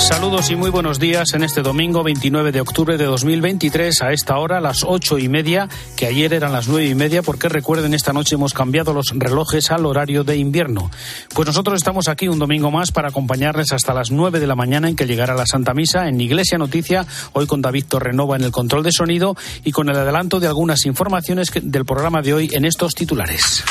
Saludos 0.00 0.50
y 0.50 0.56
muy 0.56 0.70
buenos 0.70 0.98
días 0.98 1.34
en 1.34 1.44
este 1.44 1.60
domingo 1.60 2.02
29 2.02 2.52
de 2.52 2.62
octubre 2.62 2.96
de 2.96 3.04
2023 3.04 4.00
a 4.00 4.12
esta 4.12 4.38
hora, 4.38 4.58
las 4.58 4.82
ocho 4.82 5.18
y 5.18 5.28
media, 5.28 5.68
que 5.94 6.06
ayer 6.06 6.32
eran 6.32 6.52
las 6.52 6.68
nueve 6.68 6.88
y 6.88 6.94
media, 6.94 7.22
porque 7.22 7.50
recuerden, 7.50 7.92
esta 7.92 8.14
noche 8.14 8.36
hemos 8.36 8.54
cambiado 8.54 8.94
los 8.94 9.12
relojes 9.14 9.70
al 9.70 9.84
horario 9.84 10.24
de 10.24 10.38
invierno. 10.38 10.90
Pues 11.34 11.46
nosotros 11.46 11.76
estamos 11.76 12.08
aquí 12.08 12.28
un 12.28 12.38
domingo 12.38 12.70
más 12.70 12.92
para 12.92 13.08
acompañarles 13.08 13.72
hasta 13.72 13.92
las 13.92 14.10
nueve 14.10 14.40
de 14.40 14.46
la 14.46 14.56
mañana 14.56 14.88
en 14.88 14.96
que 14.96 15.06
llegará 15.06 15.34
la 15.34 15.46
Santa 15.46 15.74
Misa 15.74 16.08
en 16.08 16.18
Iglesia 16.18 16.56
Noticia, 16.56 17.06
hoy 17.34 17.46
con 17.46 17.60
David 17.60 17.84
Torrenova 17.86 18.36
en 18.36 18.44
el 18.44 18.52
control 18.52 18.82
de 18.82 18.92
sonido 18.92 19.36
y 19.64 19.70
con 19.70 19.90
el 19.90 19.96
adelanto 19.96 20.40
de 20.40 20.46
algunas 20.46 20.86
informaciones 20.86 21.50
del 21.62 21.84
programa 21.84 22.22
de 22.22 22.32
hoy 22.32 22.50
en 22.54 22.64
estos 22.64 22.94
titulares. 22.94 23.62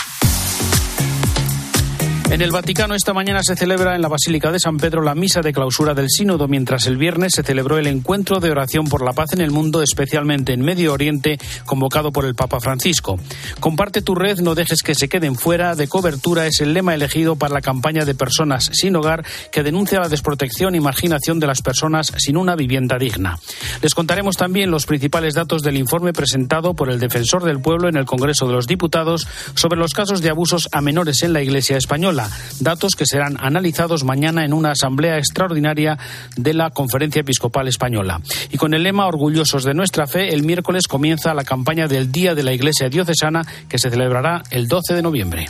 En 2.31 2.43
el 2.43 2.51
Vaticano 2.51 2.93
esta 2.93 3.11
mañana 3.11 3.41
se 3.41 3.55
celebra 3.55 3.95
en 3.95 4.03
la 4.03 4.07
Basílica 4.07 4.51
de 4.51 4.59
San 4.59 4.77
Pedro 4.77 5.01
la 5.01 5.15
misa 5.15 5.41
de 5.41 5.51
clausura 5.51 5.95
del 5.95 6.11
sínodo, 6.11 6.47
mientras 6.47 6.85
el 6.85 6.95
viernes 6.95 7.33
se 7.33 7.41
celebró 7.41 7.79
el 7.79 7.88
encuentro 7.88 8.39
de 8.39 8.52
oración 8.52 8.88
por 8.88 9.03
la 9.03 9.13
paz 9.13 9.33
en 9.33 9.41
el 9.41 9.49
mundo, 9.49 9.81
especialmente 9.81 10.53
en 10.53 10.61
Medio 10.61 10.93
Oriente, 10.93 11.39
convocado 11.65 12.11
por 12.11 12.25
el 12.25 12.35
Papa 12.35 12.59
Francisco. 12.59 13.19
Comparte 13.59 14.03
tu 14.03 14.13
red, 14.13 14.38
no 14.41 14.53
dejes 14.53 14.83
que 14.83 14.93
se 14.93 15.09
queden 15.09 15.35
fuera 15.35 15.73
de 15.73 15.88
cobertura 15.88 16.45
es 16.45 16.61
el 16.61 16.75
lema 16.75 16.93
elegido 16.93 17.35
para 17.35 17.55
la 17.55 17.61
campaña 17.61 18.05
de 18.05 18.13
personas 18.13 18.69
sin 18.73 18.95
hogar 18.95 19.25
que 19.52 19.63
denuncia 19.63 19.99
la 19.99 20.07
desprotección 20.07 20.75
y 20.75 20.80
marginación 20.80 21.39
de 21.39 21.47
las 21.47 21.63
personas 21.63 22.13
sin 22.17 22.38
una 22.38 22.55
vivienda 22.55 22.99
digna. 22.99 23.39
Les 23.81 23.95
contaremos 23.95 24.38
también 24.38 24.69
los 24.69 24.85
principales 24.85 25.33
datos 25.33 25.63
del 25.63 25.77
informe 25.77 26.14
presentado 26.14 26.75
por 26.75 26.91
el 26.91 26.99
defensor 26.99 27.43
del 27.43 27.59
pueblo 27.59 27.89
en 27.89 27.97
el 27.97 28.05
Congreso 28.05 28.45
de 28.45 28.53
los 28.53 28.67
Diputados 28.67 29.27
sobre 29.55 29.80
los 29.80 29.93
casos 29.93 30.21
de 30.21 30.30
abusos 30.30 30.69
a 30.71 30.81
menores 30.81 31.23
en 31.23 31.33
la 31.33 31.41
Iglesia 31.41 31.75
española 31.75 32.19
datos 32.59 32.95
que 32.95 33.06
serán 33.06 33.38
analizados 33.39 34.03
mañana 34.03 34.45
en 34.45 34.53
una 34.53 34.72
asamblea 34.72 35.17
extraordinaria 35.17 35.98
de 36.36 36.53
la 36.53 36.72
Conferencia 36.72 37.22
Episcopal 37.22 37.67
Española. 37.67 38.22
Y 38.50 38.58
con 38.58 38.73
el 38.73 38.84
lema 38.84 39.08
Orgullosos 39.08 39.64
de 39.64 39.73
nuestra 39.73 40.08
fe, 40.08 40.34
el 40.34 40.44
miércoles 40.44 40.88
comienza 40.88 41.34
la 41.34 41.44
campaña 41.44 41.88
del 41.88 42.11
Día 42.11 42.36
de 42.36 42.44
la 42.44 42.53
Iglesia 42.53 42.89
Diocesana 42.89 43.45
que 43.67 43.80
se 43.80 43.89
celebrará 43.89 44.44
el 44.50 44.67
12 44.67 44.95
de 44.95 45.02
noviembre. 45.02 45.48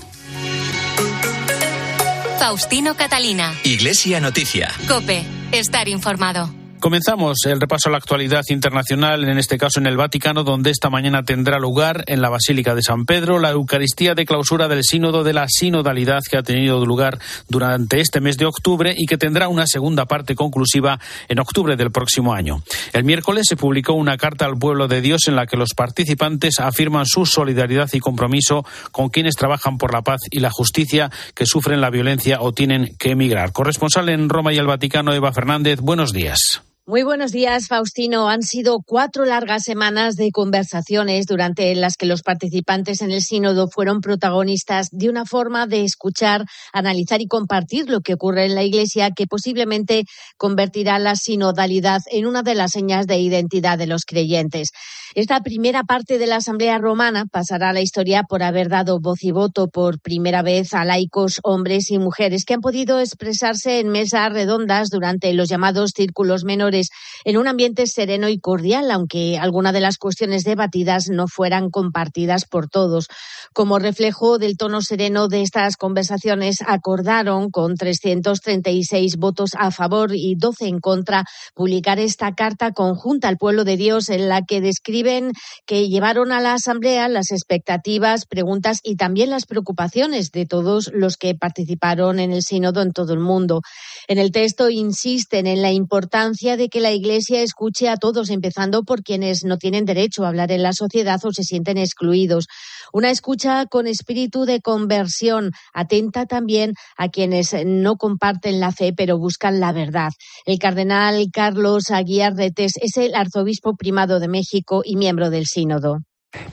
Faustino 2.39 2.95
Catalina. 2.95 3.53
Iglesia 3.63 4.19
Noticia. 4.19 4.69
Cope, 4.87 5.23
estar 5.51 5.87
informado. 5.87 6.58
Comenzamos 6.79 7.39
el 7.45 7.59
repaso 7.59 7.89
a 7.89 7.91
la 7.91 7.97
actualidad 7.97 8.45
internacional, 8.47 9.27
en 9.27 9.37
este 9.37 9.57
caso 9.57 9.81
en 9.81 9.85
el 9.85 9.97
Vaticano, 9.97 10.45
donde 10.45 10.69
esta 10.69 10.89
mañana 10.89 11.23
tendrá 11.23 11.59
lugar 11.59 12.05
en 12.07 12.21
la 12.21 12.29
Basílica 12.29 12.73
de 12.73 12.81
San 12.81 13.05
Pedro 13.05 13.37
la 13.37 13.49
Eucaristía 13.49 14.15
de 14.15 14.25
clausura 14.25 14.69
del 14.69 14.85
Sínodo 14.85 15.25
de 15.25 15.33
la 15.33 15.45
Sinodalidad 15.49 16.21
que 16.29 16.37
ha 16.37 16.41
tenido 16.41 16.85
lugar 16.85 17.19
durante 17.49 17.99
este 17.99 18.21
mes 18.21 18.37
de 18.37 18.45
octubre 18.45 18.93
y 18.95 19.07
que 19.07 19.17
tendrá 19.17 19.49
una 19.49 19.67
segunda 19.67 20.05
parte 20.05 20.35
conclusiva 20.35 21.01
en 21.27 21.39
octubre 21.39 21.75
del 21.75 21.91
próximo 21.91 22.33
año. 22.33 22.63
El 22.93 23.03
miércoles 23.03 23.47
se 23.49 23.57
publicó 23.57 23.91
una 23.91 24.15
carta 24.15 24.45
al 24.45 24.57
pueblo 24.57 24.87
de 24.87 25.01
Dios 25.01 25.27
en 25.27 25.35
la 25.35 25.47
que 25.47 25.57
los 25.57 25.73
participantes 25.73 26.61
afirman 26.61 27.05
su 27.05 27.25
solidaridad 27.25 27.89
y 27.91 27.99
compromiso 27.99 28.65
con 28.93 29.09
quienes 29.09 29.35
trabajan 29.35 29.77
por 29.77 29.93
la 29.93 30.01
paz 30.01 30.21
y 30.31 30.39
la 30.39 30.49
justicia, 30.49 31.11
que 31.35 31.45
sufren 31.45 31.81
la 31.81 31.89
violencia 31.89 32.37
o 32.39 32.53
tienen 32.53 32.95
que 32.97 33.11
emigrar. 33.11 33.51
Corresponsal 33.51 34.07
en 34.07 34.29
Roma 34.29 34.53
y 34.53 34.57
el 34.57 34.67
Vaticano, 34.67 35.13
Eva 35.13 35.33
Fernández, 35.33 35.81
buenos 35.81 36.13
días. 36.13 36.61
Muy 36.89 37.03
buenos 37.03 37.31
días, 37.31 37.67
Faustino. 37.67 38.29
Han 38.29 38.41
sido 38.41 38.79
cuatro 38.83 39.23
largas 39.23 39.61
semanas 39.61 40.15
de 40.15 40.31
conversaciones 40.31 41.27
durante 41.27 41.75
las 41.75 41.95
que 41.97 42.07
los 42.07 42.23
participantes 42.23 43.03
en 43.03 43.11
el 43.11 43.21
sínodo 43.21 43.67
fueron 43.67 44.01
protagonistas 44.01 44.87
de 44.91 45.07
una 45.07 45.25
forma 45.25 45.67
de 45.67 45.83
escuchar, 45.83 46.45
analizar 46.73 47.21
y 47.21 47.27
compartir 47.27 47.87
lo 47.91 48.01
que 48.01 48.15
ocurre 48.15 48.45
en 48.45 48.55
la 48.55 48.63
Iglesia 48.63 49.11
que 49.11 49.27
posiblemente 49.27 50.05
convertirá 50.35 50.97
la 50.97 51.15
sinodalidad 51.15 52.01
en 52.09 52.25
una 52.25 52.41
de 52.41 52.55
las 52.55 52.71
señas 52.71 53.05
de 53.05 53.19
identidad 53.19 53.77
de 53.77 53.85
los 53.85 54.03
creyentes. 54.03 54.71
Esta 55.13 55.41
primera 55.41 55.83
parte 55.83 56.17
de 56.17 56.25
la 56.25 56.37
Asamblea 56.37 56.79
Romana 56.79 57.25
pasará 57.25 57.69
a 57.69 57.73
la 57.73 57.81
historia 57.81 58.23
por 58.23 58.41
haber 58.41 58.67
dado 58.67 58.99
voz 58.99 59.23
y 59.23 59.29
voto 59.29 59.67
por 59.67 59.99
primera 59.99 60.41
vez 60.41 60.73
a 60.73 60.85
laicos, 60.85 61.39
hombres 61.43 61.91
y 61.91 61.99
mujeres 61.99 62.45
que 62.45 62.55
han 62.55 62.61
podido 62.61 62.99
expresarse 62.99 63.79
en 63.79 63.89
mesas 63.89 64.33
redondas 64.33 64.89
durante 64.89 65.31
los 65.33 65.49
llamados 65.49 65.91
círculos 65.95 66.45
menores 66.45 66.78
en 67.25 67.37
un 67.37 67.47
ambiente 67.47 67.87
sereno 67.87 68.29
y 68.29 68.39
cordial, 68.39 68.91
aunque 68.91 69.37
algunas 69.37 69.73
de 69.73 69.81
las 69.81 69.97
cuestiones 69.97 70.43
debatidas 70.43 71.09
no 71.09 71.27
fueran 71.27 71.69
compartidas 71.69 72.45
por 72.45 72.69
todos. 72.69 73.07
Como 73.53 73.79
reflejo 73.79 74.37
del 74.37 74.57
tono 74.57 74.81
sereno 74.81 75.27
de 75.27 75.41
estas 75.41 75.75
conversaciones, 75.75 76.59
acordaron 76.65 77.49
con 77.51 77.75
336 77.75 79.17
votos 79.17 79.51
a 79.57 79.71
favor 79.71 80.11
y 80.13 80.35
12 80.35 80.67
en 80.67 80.79
contra 80.79 81.25
publicar 81.55 81.99
esta 81.99 82.33
carta 82.35 82.71
conjunta 82.71 83.27
al 83.27 83.37
pueblo 83.37 83.63
de 83.63 83.77
Dios 83.77 84.09
en 84.09 84.29
la 84.29 84.43
que 84.43 84.61
describen 84.61 85.31
que 85.65 85.89
llevaron 85.89 86.31
a 86.31 86.39
la 86.39 86.53
Asamblea 86.53 87.07
las 87.07 87.31
expectativas, 87.31 88.25
preguntas 88.25 88.79
y 88.83 88.95
también 88.95 89.29
las 89.29 89.45
preocupaciones 89.45 90.31
de 90.31 90.45
todos 90.45 90.91
los 90.93 91.17
que 91.17 91.35
participaron 91.35 92.19
en 92.19 92.31
el 92.31 92.43
sínodo 92.43 92.81
en 92.81 92.91
todo 92.91 93.13
el 93.13 93.19
mundo. 93.19 93.61
En 94.07 94.17
el 94.17 94.31
texto 94.31 94.69
insisten 94.69 95.47
en 95.47 95.61
la 95.61 95.71
importancia 95.71 96.57
de 96.59 96.69
que 96.69 96.81
la 96.81 96.91
Iglesia 96.91 97.41
escuche 97.41 97.89
a 97.89 97.97
todos, 97.97 98.29
empezando 98.29 98.83
por 98.83 99.01
quienes 99.01 99.43
no 99.43 99.57
tienen 99.57 99.85
derecho 99.85 100.23
a 100.23 100.27
hablar 100.27 100.51
en 100.51 100.61
la 100.61 100.73
sociedad 100.73 101.19
o 101.23 101.31
se 101.31 101.43
sienten 101.43 101.79
excluidos. 101.79 102.45
Una 102.93 103.09
escucha 103.09 103.65
con 103.65 103.87
espíritu 103.87 104.45
de 104.45 104.61
conversión, 104.61 105.51
atenta 105.73 106.27
también 106.27 106.73
a 106.97 107.09
quienes 107.09 107.55
no 107.65 107.95
comparten 107.95 108.59
la 108.59 108.71
fe 108.71 108.93
pero 108.95 109.17
buscan 109.17 109.59
la 109.59 109.71
verdad. 109.71 110.11
El 110.45 110.59
cardenal 110.59 111.27
Carlos 111.33 111.89
Aguiar 111.89 112.35
Retes 112.35 112.73
es 112.81 112.97
el 112.97 113.15
arzobispo 113.15 113.75
primado 113.75 114.19
de 114.19 114.27
México 114.27 114.81
y 114.83 114.95
miembro 114.97 115.29
del 115.29 115.45
sínodo. 115.45 115.99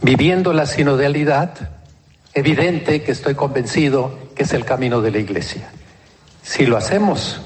Viviendo 0.01 0.53
la 0.53 0.67
sinodalidad, 0.67 1.83
evidente 2.33 3.03
que 3.03 3.13
estoy 3.13 3.35
convencido 3.35 4.31
que 4.35 4.45
es 4.45 4.53
el 4.53 4.65
camino 4.65 5.01
de 5.01 5.11
la 5.11 5.19
Iglesia. 5.19 5.71
Si 6.43 6.65
lo 6.65 6.77
hacemos, 6.77 7.41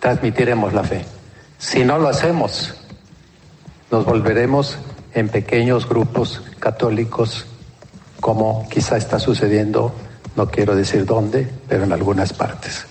transmitiremos 0.00 0.72
la 0.72 0.82
fe. 0.82 1.04
Si 1.62 1.84
no 1.84 1.96
lo 1.96 2.08
hacemos, 2.08 2.74
nos 3.92 4.04
volveremos 4.04 4.76
en 5.14 5.28
pequeños 5.28 5.88
grupos 5.88 6.42
católicos, 6.58 7.46
como 8.20 8.68
quizá 8.68 8.96
está 8.96 9.20
sucediendo, 9.20 9.94
no 10.34 10.50
quiero 10.50 10.74
decir 10.74 11.06
dónde, 11.06 11.48
pero 11.68 11.84
en 11.84 11.92
algunas 11.92 12.32
partes. 12.32 12.84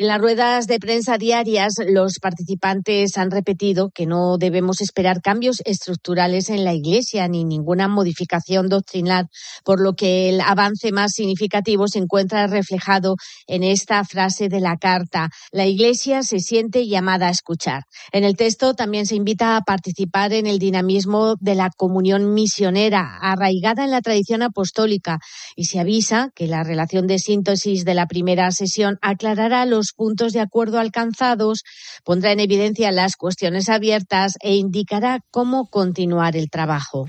En 0.00 0.06
las 0.06 0.20
ruedas 0.20 0.68
de 0.68 0.78
prensa 0.78 1.18
diarias, 1.18 1.74
los 1.84 2.20
participantes 2.20 3.18
han 3.18 3.32
repetido 3.32 3.90
que 3.90 4.06
no 4.06 4.38
debemos 4.38 4.80
esperar 4.80 5.20
cambios 5.20 5.60
estructurales 5.64 6.50
en 6.50 6.62
la 6.62 6.72
Iglesia 6.72 7.26
ni 7.26 7.42
ninguna 7.42 7.88
modificación 7.88 8.68
doctrinal, 8.68 9.26
por 9.64 9.80
lo 9.80 9.94
que 9.94 10.28
el 10.28 10.40
avance 10.40 10.92
más 10.92 11.14
significativo 11.14 11.88
se 11.88 11.98
encuentra 11.98 12.46
reflejado 12.46 13.16
en 13.48 13.64
esta 13.64 14.04
frase 14.04 14.48
de 14.48 14.60
la 14.60 14.76
carta. 14.76 15.30
La 15.50 15.66
Iglesia 15.66 16.22
se 16.22 16.38
siente 16.38 16.86
llamada 16.86 17.26
a 17.26 17.30
escuchar. 17.30 17.82
En 18.12 18.22
el 18.22 18.36
texto 18.36 18.74
también 18.74 19.04
se 19.04 19.16
invita 19.16 19.56
a 19.56 19.62
participar 19.62 20.32
en 20.32 20.46
el 20.46 20.60
dinamismo 20.60 21.34
de 21.40 21.56
la 21.56 21.70
comunión 21.76 22.34
misionera, 22.34 23.18
arraigada 23.20 23.82
en 23.82 23.90
la 23.90 24.00
tradición 24.00 24.42
apostólica, 24.42 25.18
y 25.56 25.64
se 25.64 25.80
avisa 25.80 26.30
que 26.36 26.46
la 26.46 26.62
relación 26.62 27.08
de 27.08 27.18
síntesis 27.18 27.84
de 27.84 27.94
la 27.94 28.06
primera 28.06 28.52
sesión 28.52 28.96
aclarará 29.02 29.66
los 29.66 29.87
puntos 29.92 30.32
de 30.32 30.40
acuerdo 30.40 30.78
alcanzados, 30.78 31.62
pondrá 32.04 32.32
en 32.32 32.40
evidencia 32.40 32.92
las 32.92 33.16
cuestiones 33.16 33.68
abiertas 33.68 34.34
e 34.40 34.54
indicará 34.54 35.20
cómo 35.30 35.68
continuar 35.68 36.36
el 36.36 36.50
trabajo. 36.50 37.06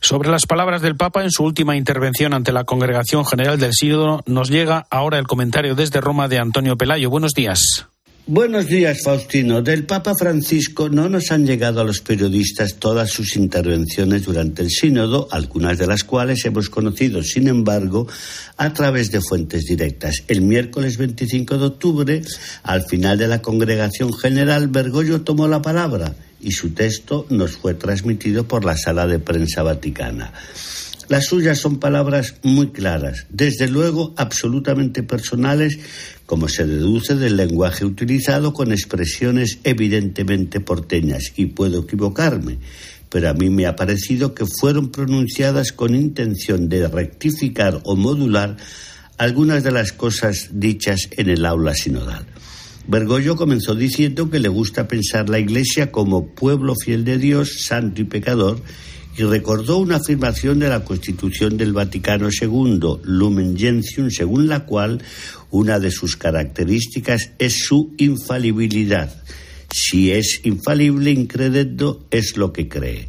Sobre 0.00 0.30
las 0.30 0.46
palabras 0.46 0.80
del 0.80 0.96
Papa 0.96 1.22
en 1.24 1.30
su 1.30 1.44
última 1.44 1.76
intervención 1.76 2.32
ante 2.32 2.52
la 2.52 2.64
Congregación 2.64 3.24
General 3.24 3.58
del 3.58 3.72
Sínodo, 3.72 4.22
nos 4.26 4.48
llega 4.48 4.86
ahora 4.90 5.18
el 5.18 5.26
comentario 5.26 5.74
desde 5.74 6.00
Roma 6.00 6.28
de 6.28 6.38
Antonio 6.38 6.76
Pelayo. 6.76 7.10
Buenos 7.10 7.32
días. 7.32 7.88
Buenos 8.30 8.66
días, 8.66 8.98
Faustino. 9.02 9.62
Del 9.62 9.86
Papa 9.86 10.12
Francisco 10.14 10.90
no 10.90 11.08
nos 11.08 11.32
han 11.32 11.46
llegado 11.46 11.80
a 11.80 11.84
los 11.84 12.02
periodistas 12.02 12.74
todas 12.74 13.10
sus 13.10 13.36
intervenciones 13.36 14.26
durante 14.26 14.60
el 14.60 14.68
sínodo, 14.68 15.28
algunas 15.30 15.78
de 15.78 15.86
las 15.86 16.04
cuales 16.04 16.44
hemos 16.44 16.68
conocido, 16.68 17.22
sin 17.22 17.48
embargo, 17.48 18.06
a 18.58 18.74
través 18.74 19.10
de 19.10 19.22
fuentes 19.22 19.64
directas. 19.64 20.24
El 20.28 20.42
miércoles 20.42 20.98
25 20.98 21.56
de 21.56 21.64
octubre, 21.64 22.22
al 22.64 22.84
final 22.84 23.16
de 23.16 23.28
la 23.28 23.40
congregación 23.40 24.12
general, 24.12 24.68
Bergoglio 24.68 25.22
tomó 25.22 25.48
la 25.48 25.62
palabra 25.62 26.14
y 26.38 26.52
su 26.52 26.74
texto 26.74 27.24
nos 27.30 27.52
fue 27.52 27.72
transmitido 27.72 28.46
por 28.46 28.62
la 28.62 28.76
sala 28.76 29.06
de 29.06 29.20
prensa 29.20 29.62
vaticana. 29.62 30.34
Las 31.08 31.26
suyas 31.26 31.58
son 31.58 31.78
palabras 31.78 32.34
muy 32.42 32.68
claras, 32.68 33.26
desde 33.30 33.66
luego 33.66 34.12
absolutamente 34.18 35.02
personales, 35.02 35.78
como 36.26 36.48
se 36.48 36.66
deduce 36.66 37.14
del 37.14 37.38
lenguaje 37.38 37.86
utilizado 37.86 38.52
con 38.52 38.72
expresiones 38.72 39.58
evidentemente 39.64 40.60
porteñas, 40.60 41.32
y 41.36 41.46
puedo 41.46 41.80
equivocarme, 41.80 42.58
pero 43.08 43.30
a 43.30 43.32
mí 43.32 43.48
me 43.48 43.64
ha 43.64 43.74
parecido 43.74 44.34
que 44.34 44.44
fueron 44.44 44.90
pronunciadas 44.90 45.72
con 45.72 45.94
intención 45.94 46.68
de 46.68 46.88
rectificar 46.88 47.80
o 47.84 47.96
modular 47.96 48.58
algunas 49.16 49.64
de 49.64 49.70
las 49.70 49.92
cosas 49.92 50.50
dichas 50.52 51.08
en 51.12 51.30
el 51.30 51.46
aula 51.46 51.74
sinodal. 51.74 52.26
Bergoglio 52.86 53.34
comenzó 53.36 53.74
diciendo 53.74 54.30
que 54.30 54.40
le 54.40 54.48
gusta 54.48 54.88
pensar 54.88 55.30
la 55.30 55.38
Iglesia 55.38 55.90
como 55.90 56.34
pueblo 56.34 56.74
fiel 56.74 57.04
de 57.04 57.16
Dios, 57.16 57.64
santo 57.64 58.02
y 58.02 58.04
pecador, 58.04 58.62
y 59.18 59.24
recordó 59.24 59.78
una 59.78 59.96
afirmación 59.96 60.60
de 60.60 60.68
la 60.68 60.84
Constitución 60.84 61.56
del 61.56 61.72
Vaticano 61.72 62.28
II, 62.30 63.00
Lumen 63.02 63.58
Gentium, 63.58 64.10
según 64.10 64.46
la 64.46 64.64
cual 64.64 65.02
una 65.50 65.80
de 65.80 65.90
sus 65.90 66.16
características 66.16 67.32
es 67.40 67.58
su 67.58 67.94
infalibilidad. 67.98 69.12
Si 69.72 70.12
es 70.12 70.40
infalible, 70.44 71.10
incredendo, 71.10 72.06
es 72.12 72.36
lo 72.36 72.52
que 72.52 72.68
cree. 72.68 73.08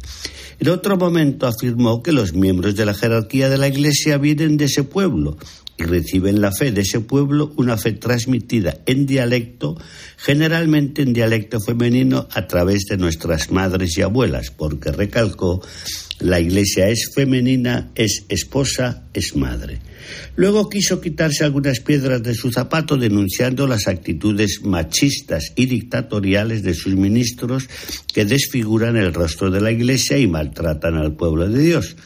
En 0.60 0.68
otro 0.68 0.98
momento 0.98 1.46
afirmó 1.46 2.02
que 2.02 2.12
los 2.12 2.34
miembros 2.34 2.76
de 2.76 2.84
la 2.84 2.92
jerarquía 2.92 3.48
de 3.48 3.56
la 3.56 3.68
Iglesia 3.68 4.18
vienen 4.18 4.58
de 4.58 4.66
ese 4.66 4.84
pueblo 4.84 5.38
y 5.78 5.84
reciben 5.84 6.42
la 6.42 6.52
fe 6.52 6.70
de 6.70 6.82
ese 6.82 7.00
pueblo, 7.00 7.54
una 7.56 7.78
fe 7.78 7.92
transmitida 7.92 8.76
en 8.84 9.06
dialecto, 9.06 9.78
generalmente 10.18 11.00
en 11.00 11.14
dialecto 11.14 11.60
femenino 11.60 12.28
a 12.32 12.46
través 12.46 12.84
de 12.90 12.98
nuestras 12.98 13.50
madres 13.50 13.96
y 13.96 14.02
abuelas, 14.02 14.50
porque 14.50 14.92
recalcó, 14.92 15.62
la 16.20 16.40
iglesia 16.40 16.88
es 16.88 17.10
femenina, 17.14 17.90
es 17.94 18.24
esposa, 18.28 19.04
es 19.14 19.36
madre. 19.36 19.78
Luego 20.36 20.68
quiso 20.68 21.00
quitarse 21.00 21.44
algunas 21.44 21.80
piedras 21.80 22.22
de 22.22 22.34
su 22.34 22.50
zapato 22.50 22.96
denunciando 22.96 23.66
las 23.66 23.88
actitudes 23.88 24.62
machistas 24.62 25.52
y 25.56 25.66
dictatoriales 25.66 26.62
de 26.62 26.74
sus 26.74 26.94
ministros 26.94 27.68
que 28.12 28.24
desfiguran 28.24 28.96
el 28.96 29.12
rostro 29.14 29.50
de 29.50 29.60
la 29.60 29.70
iglesia 29.70 30.18
y 30.18 30.26
maltratan 30.26 30.96
al 30.96 31.14
pueblo 31.14 31.48
de 31.48 31.62
Dios. 31.62 31.96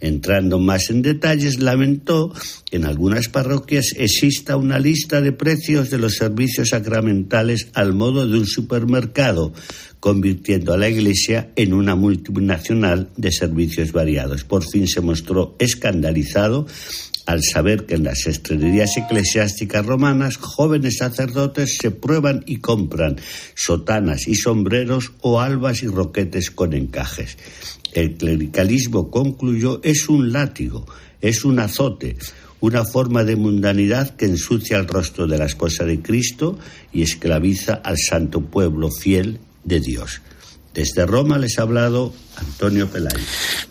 Entrando 0.00 0.58
más 0.58 0.90
en 0.90 1.02
detalles, 1.02 1.58
lamentó 1.58 2.32
que 2.70 2.76
en 2.76 2.84
algunas 2.84 3.28
parroquias 3.28 3.94
exista 3.96 4.56
una 4.56 4.78
lista 4.78 5.20
de 5.20 5.32
precios 5.32 5.90
de 5.90 5.98
los 5.98 6.16
servicios 6.16 6.70
sacramentales 6.70 7.68
al 7.74 7.94
modo 7.94 8.26
de 8.26 8.38
un 8.38 8.46
supermercado, 8.46 9.52
convirtiendo 10.00 10.72
a 10.72 10.78
la 10.78 10.88
Iglesia 10.88 11.50
en 11.56 11.72
una 11.72 11.96
multinacional 11.96 13.08
de 13.16 13.32
servicios 13.32 13.92
variados. 13.92 14.44
Por 14.44 14.64
fin 14.64 14.86
se 14.86 15.00
mostró 15.00 15.56
escandalizado 15.58 16.66
al 17.26 17.42
saber 17.42 17.86
que 17.86 17.96
en 17.96 18.04
las 18.04 18.26
estrellerías 18.26 18.96
eclesiásticas 18.96 19.84
romanas 19.84 20.36
jóvenes 20.36 20.98
sacerdotes 20.98 21.76
se 21.76 21.90
prueban 21.90 22.44
y 22.46 22.58
compran 22.58 23.16
sotanas 23.54 24.28
y 24.28 24.36
sombreros 24.36 25.12
o 25.20 25.40
albas 25.40 25.82
y 25.82 25.88
roquetes 25.88 26.50
con 26.50 26.72
encajes. 26.72 27.36
El 27.96 28.16
clericalismo, 28.16 29.10
concluyó, 29.10 29.80
es 29.82 30.10
un 30.10 30.30
látigo, 30.30 30.84
es 31.22 31.46
un 31.46 31.58
azote, 31.58 32.18
una 32.60 32.84
forma 32.84 33.24
de 33.24 33.36
mundanidad 33.36 34.16
que 34.16 34.26
ensucia 34.26 34.76
el 34.76 34.86
rostro 34.86 35.26
de 35.26 35.38
la 35.38 35.46
esposa 35.46 35.86
de 35.86 36.02
Cristo 36.02 36.58
y 36.92 37.00
esclaviza 37.00 37.72
al 37.72 37.96
santo 37.96 38.42
pueblo 38.42 38.90
fiel 38.90 39.38
de 39.64 39.80
Dios. 39.80 40.20
Desde 40.76 41.06
Roma 41.06 41.38
les 41.38 41.58
ha 41.58 41.62
hablado 41.62 42.12
Antonio 42.36 42.86
Pelay. 42.90 43.16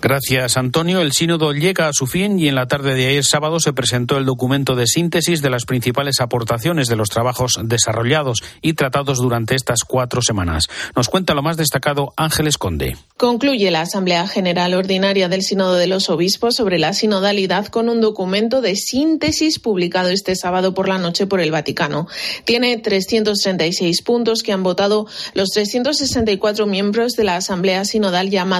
Gracias, 0.01 0.57
Antonio. 0.57 1.01
El 1.01 1.11
sínodo 1.11 1.53
llega 1.53 1.87
a 1.87 1.93
su 1.93 2.07
fin 2.07 2.39
y 2.39 2.47
en 2.47 2.55
la 2.55 2.67
tarde 2.67 2.95
de 2.95 3.05
ayer 3.05 3.23
sábado 3.23 3.59
se 3.59 3.73
presentó 3.73 4.17
el 4.17 4.25
documento 4.25 4.75
de 4.75 4.87
síntesis 4.87 5.43
de 5.43 5.51
las 5.51 5.65
principales 5.65 6.19
aportaciones 6.19 6.87
de 6.87 6.95
los 6.95 7.09
trabajos 7.09 7.59
desarrollados 7.63 8.39
y 8.63 8.73
tratados 8.73 9.19
durante 9.19 9.53
estas 9.53 9.81
cuatro 9.87 10.23
semanas. 10.23 10.65
Nos 10.95 11.07
cuenta 11.07 11.35
lo 11.35 11.43
más 11.43 11.57
destacado 11.57 12.11
Ángeles 12.17 12.57
Conde. 12.57 12.97
Concluye 13.17 13.69
la 13.69 13.81
Asamblea 13.81 14.27
General 14.27 14.73
Ordinaria 14.73 15.29
del 15.29 15.43
Sínodo 15.43 15.75
de 15.75 15.85
los 15.85 16.09
Obispos 16.09 16.55
sobre 16.55 16.79
la 16.79 16.93
sinodalidad 16.93 17.67
con 17.67 17.87
un 17.87 18.01
documento 18.01 18.61
de 18.61 18.75
síntesis 18.75 19.59
publicado 19.59 20.09
este 20.09 20.35
sábado 20.35 20.73
por 20.73 20.87
la 20.87 20.97
noche 20.97 21.27
por 21.27 21.39
el 21.39 21.51
Vaticano. 21.51 22.07
Tiene 22.45 22.77
336 22.79 24.01
puntos 24.01 24.41
que 24.41 24.53
han 24.53 24.63
votado 24.63 25.05
los 25.35 25.49
364 25.49 26.65
miembros 26.65 26.94
de 26.95 27.23
la 27.25 27.35
Asamblea 27.35 27.83
Sinodal 27.83 28.29
llamada 28.29 28.55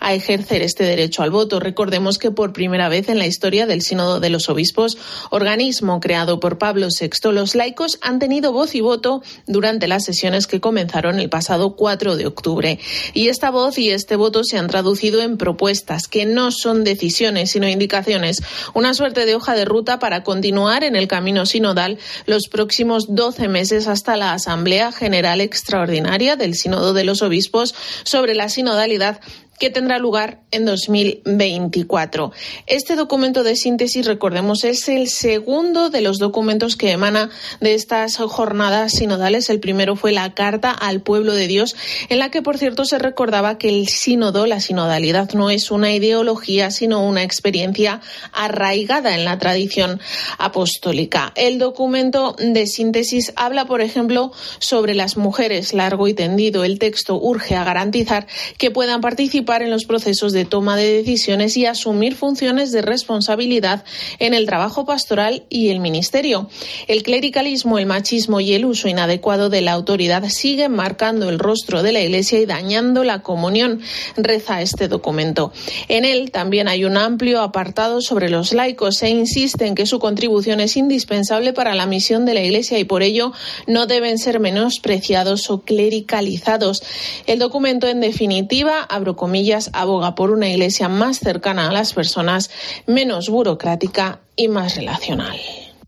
a 0.00 0.14
ejercer 0.14 0.62
este 0.62 0.84
derecho 0.84 1.22
al 1.22 1.30
voto. 1.30 1.60
Recordemos 1.60 2.16
que 2.18 2.30
por 2.30 2.54
primera 2.54 2.88
vez 2.88 3.10
en 3.10 3.18
la 3.18 3.26
historia 3.26 3.66
del 3.66 3.82
Sínodo 3.82 4.20
de 4.20 4.30
los 4.30 4.48
Obispos, 4.48 4.96
organismo 5.30 6.00
creado 6.00 6.40
por 6.40 6.56
Pablo 6.56 6.88
VI, 6.88 7.30
los 7.32 7.54
laicos 7.54 7.98
han 8.00 8.18
tenido 8.18 8.52
voz 8.52 8.74
y 8.74 8.80
voto 8.80 9.22
durante 9.46 9.86
las 9.86 10.04
sesiones 10.04 10.46
que 10.46 10.60
comenzaron 10.60 11.20
el 11.20 11.28
pasado 11.28 11.76
4 11.76 12.16
de 12.16 12.26
octubre. 12.26 12.78
Y 13.12 13.28
esta 13.28 13.50
voz 13.50 13.76
y 13.76 13.90
este 13.90 14.16
voto 14.16 14.44
se 14.44 14.56
han 14.56 14.68
traducido 14.68 15.20
en 15.20 15.36
propuestas 15.36 16.08
que 16.08 16.24
no 16.24 16.50
son 16.50 16.84
decisiones, 16.84 17.50
sino 17.50 17.68
indicaciones, 17.68 18.42
una 18.72 18.94
suerte 18.94 19.26
de 19.26 19.34
hoja 19.34 19.54
de 19.54 19.66
ruta 19.66 19.98
para 19.98 20.24
continuar 20.24 20.84
en 20.84 20.96
el 20.96 21.06
camino 21.06 21.44
sinodal 21.44 21.98
los 22.24 22.48
próximos 22.48 23.14
12 23.14 23.48
meses 23.48 23.88
hasta 23.88 24.16
la 24.16 24.32
Asamblea 24.32 24.90
General 24.90 25.42
Extraordinaria 25.42 26.36
del 26.36 26.54
Sínodo 26.54 26.94
de 26.94 27.04
los 27.04 27.20
Obispos 27.20 27.73
sobre 28.04 28.34
la 28.34 28.48
sinodalidad 28.48 29.20
que 29.58 29.70
tendrá 29.70 29.98
lugar 29.98 30.40
en 30.50 30.64
2024. 30.64 32.32
Este 32.66 32.96
documento 32.96 33.44
de 33.44 33.56
síntesis, 33.56 34.06
recordemos, 34.06 34.64
es 34.64 34.88
el 34.88 35.08
segundo 35.08 35.90
de 35.90 36.00
los 36.00 36.18
documentos 36.18 36.76
que 36.76 36.90
emana 36.90 37.30
de 37.60 37.74
estas 37.74 38.16
jornadas 38.16 38.92
sinodales. 38.92 39.50
El 39.50 39.60
primero 39.60 39.96
fue 39.96 40.12
la 40.12 40.34
Carta 40.34 40.70
al 40.70 41.00
Pueblo 41.02 41.34
de 41.34 41.46
Dios, 41.46 41.76
en 42.08 42.18
la 42.18 42.30
que, 42.30 42.42
por 42.42 42.58
cierto, 42.58 42.84
se 42.84 42.98
recordaba 42.98 43.58
que 43.58 43.68
el 43.68 43.88
sínodo, 43.88 44.46
la 44.46 44.60
sinodalidad, 44.60 45.32
no 45.32 45.50
es 45.50 45.70
una 45.70 45.92
ideología, 45.92 46.70
sino 46.70 47.06
una 47.06 47.22
experiencia 47.22 48.00
arraigada 48.32 49.14
en 49.14 49.24
la 49.24 49.38
tradición 49.38 50.00
apostólica. 50.38 51.32
El 51.36 51.58
documento 51.58 52.36
de 52.38 52.66
síntesis 52.66 53.32
habla, 53.36 53.66
por 53.66 53.80
ejemplo, 53.80 54.32
sobre 54.58 54.94
las 54.94 55.16
mujeres, 55.16 55.74
largo 55.74 56.08
y 56.08 56.14
tendido. 56.14 56.64
El 56.64 56.78
texto 56.78 57.18
urge 57.20 57.54
a 57.54 57.64
garantizar 57.64 58.26
que 58.58 58.70
puedan 58.70 59.00
participar 59.00 59.43
en 59.44 59.70
los 59.70 59.84
procesos 59.84 60.32
de 60.32 60.44
toma 60.44 60.76
de 60.76 60.94
decisiones 60.94 61.56
y 61.56 61.66
asumir 61.66 62.14
funciones 62.14 62.72
de 62.72 62.82
responsabilidad 62.82 63.84
en 64.18 64.34
el 64.34 64.46
trabajo 64.46 64.84
pastoral 64.84 65.44
y 65.48 65.68
el 65.68 65.80
ministerio. 65.80 66.48
El 66.88 67.02
clericalismo, 67.02 67.78
el 67.78 67.86
machismo 67.86 68.40
y 68.40 68.54
el 68.54 68.64
uso 68.64 68.88
inadecuado 68.88 69.50
de 69.50 69.60
la 69.60 69.72
autoridad 69.72 70.24
siguen 70.28 70.72
marcando 70.72 71.28
el 71.28 71.38
rostro 71.38 71.82
de 71.82 71.92
la 71.92 72.00
Iglesia 72.00 72.40
y 72.40 72.46
dañando 72.46 73.04
la 73.04 73.22
comunión, 73.22 73.80
reza 74.16 74.62
este 74.62 74.88
documento. 74.88 75.52
En 75.88 76.04
él 76.04 76.30
también 76.30 76.66
hay 76.66 76.84
un 76.84 76.96
amplio 76.96 77.42
apartado 77.42 78.00
sobre 78.00 78.30
los 78.30 78.52
laicos. 78.52 78.96
Se 78.96 79.10
insiste 79.10 79.66
en 79.66 79.74
que 79.74 79.86
su 79.86 79.98
contribución 79.98 80.60
es 80.60 80.76
indispensable 80.76 81.52
para 81.52 81.74
la 81.74 81.86
misión 81.86 82.24
de 82.24 82.34
la 82.34 82.42
Iglesia 82.42 82.78
y 82.78 82.84
por 82.84 83.02
ello 83.02 83.32
no 83.66 83.86
deben 83.86 84.18
ser 84.18 84.40
menospreciados 84.40 85.50
o 85.50 85.60
clericalizados. 85.60 86.82
El 87.26 87.38
documento, 87.38 87.86
en 87.88 88.00
definitiva, 88.00 88.80
abro 88.82 89.16
comillas, 89.16 89.33
aboga 89.72 90.14
por 90.14 90.30
una 90.30 90.48
iglesia 90.48 90.88
más 90.88 91.18
cercana 91.18 91.68
a 91.68 91.72
las 91.72 91.92
personas, 91.92 92.50
menos 92.86 93.28
burocrática 93.28 94.20
y 94.36 94.48
más 94.48 94.76
relacional. 94.76 95.36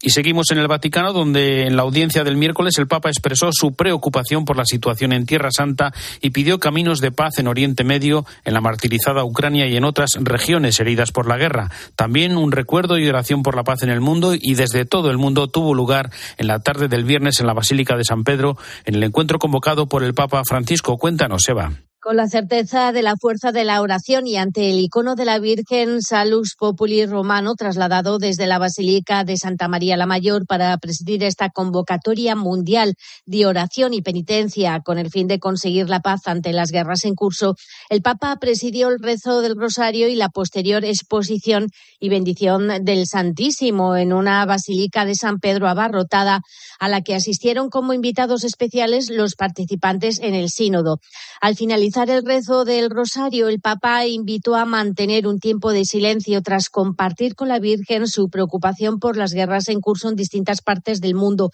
Y 0.02 0.10
seguimos 0.10 0.50
en 0.50 0.58
el 0.58 0.68
Vaticano, 0.68 1.12
donde 1.12 1.66
en 1.66 1.74
la 1.74 1.82
audiencia 1.82 2.22
del 2.22 2.36
miércoles 2.36 2.78
el 2.78 2.86
Papa 2.86 3.08
expresó 3.08 3.48
su 3.50 3.74
preocupación 3.74 4.44
por 4.44 4.56
la 4.56 4.64
situación 4.64 5.12
en 5.12 5.26
Tierra 5.26 5.50
Santa 5.50 5.92
y 6.20 6.30
pidió 6.30 6.60
caminos 6.60 7.00
de 7.00 7.12
paz 7.12 7.38
en 7.38 7.48
Oriente 7.48 7.82
Medio, 7.82 8.26
en 8.44 8.54
la 8.54 8.60
martirizada 8.60 9.24
Ucrania 9.24 9.66
y 9.66 9.76
en 9.76 9.84
otras 9.84 10.10
regiones 10.20 10.78
heridas 10.80 11.12
por 11.12 11.26
la 11.26 11.38
guerra. 11.38 11.70
También 11.96 12.36
un 12.36 12.52
recuerdo 12.52 12.98
y 12.98 13.08
oración 13.08 13.42
por 13.42 13.56
la 13.56 13.64
paz 13.64 13.82
en 13.82 13.90
el 13.90 14.00
mundo 14.00 14.34
y 14.38 14.54
desde 14.54 14.84
todo 14.84 15.10
el 15.10 15.18
mundo 15.18 15.48
tuvo 15.48 15.74
lugar 15.74 16.10
en 16.36 16.46
la 16.46 16.60
tarde 16.60 16.88
del 16.88 17.04
viernes 17.04 17.40
en 17.40 17.46
la 17.46 17.54
Basílica 17.54 17.96
de 17.96 18.04
San 18.04 18.22
Pedro, 18.22 18.58
en 18.84 18.96
el 18.96 19.02
encuentro 19.02 19.38
convocado 19.38 19.86
por 19.86 20.04
el 20.04 20.14
Papa 20.14 20.42
Francisco. 20.46 20.98
Cuéntanos, 20.98 21.48
Eva. 21.48 21.72
Con 22.06 22.16
la 22.16 22.28
certeza 22.28 22.92
de 22.92 23.02
la 23.02 23.16
fuerza 23.16 23.50
de 23.50 23.64
la 23.64 23.82
oración 23.82 24.28
y 24.28 24.36
ante 24.36 24.70
el 24.70 24.78
icono 24.78 25.16
de 25.16 25.24
la 25.24 25.40
Virgen 25.40 26.00
Salus 26.00 26.54
Populi 26.56 27.04
Romano, 27.04 27.56
trasladado 27.56 28.18
desde 28.18 28.46
la 28.46 28.60
Basílica 28.60 29.24
de 29.24 29.36
Santa 29.36 29.66
María 29.66 29.96
la 29.96 30.06
Mayor 30.06 30.46
para 30.46 30.78
presidir 30.78 31.24
esta 31.24 31.50
convocatoria 31.50 32.36
mundial 32.36 32.94
de 33.24 33.44
oración 33.46 33.92
y 33.92 34.02
penitencia 34.02 34.82
con 34.84 34.98
el 34.98 35.10
fin 35.10 35.26
de 35.26 35.40
conseguir 35.40 35.88
la 35.88 35.98
paz 35.98 36.28
ante 36.28 36.52
las 36.52 36.70
guerras 36.70 37.04
en 37.04 37.16
curso, 37.16 37.56
el 37.90 38.02
Papa 38.02 38.36
presidió 38.36 38.88
el 38.88 39.00
rezo 39.00 39.40
del 39.40 39.56
Rosario 39.56 40.06
y 40.06 40.14
la 40.14 40.28
posterior 40.28 40.84
exposición 40.84 41.70
y 41.98 42.08
bendición 42.08 42.84
del 42.84 43.08
Santísimo 43.08 43.96
en 43.96 44.12
una 44.12 44.46
Basílica 44.46 45.06
de 45.06 45.16
San 45.16 45.40
Pedro 45.40 45.66
abarrotada 45.66 46.42
a 46.78 46.88
la 46.88 47.00
que 47.00 47.16
asistieron 47.16 47.68
como 47.68 47.94
invitados 47.94 48.44
especiales 48.44 49.10
los 49.10 49.34
participantes 49.34 50.20
en 50.20 50.34
el 50.34 50.50
sínodo. 50.50 51.00
Al 51.40 51.56
finalizar 51.56 51.95
comenzar 51.96 52.14
el 52.14 52.26
rezo 52.26 52.66
del 52.66 52.90
rosario, 52.90 53.48
el 53.48 53.58
Papa 53.58 54.04
invitó 54.06 54.54
a 54.54 54.66
mantener 54.66 55.26
un 55.26 55.38
tiempo 55.38 55.72
de 55.72 55.86
silencio 55.86 56.42
tras 56.42 56.68
compartir 56.68 57.34
con 57.34 57.48
la 57.48 57.58
Virgen 57.58 58.06
su 58.06 58.28
preocupación 58.28 58.98
por 58.98 59.16
las 59.16 59.32
guerras 59.32 59.68
en 59.68 59.80
curso 59.80 60.10
en 60.10 60.14
distintas 60.14 60.60
partes 60.60 61.00
del 61.00 61.14
mundo. 61.14 61.50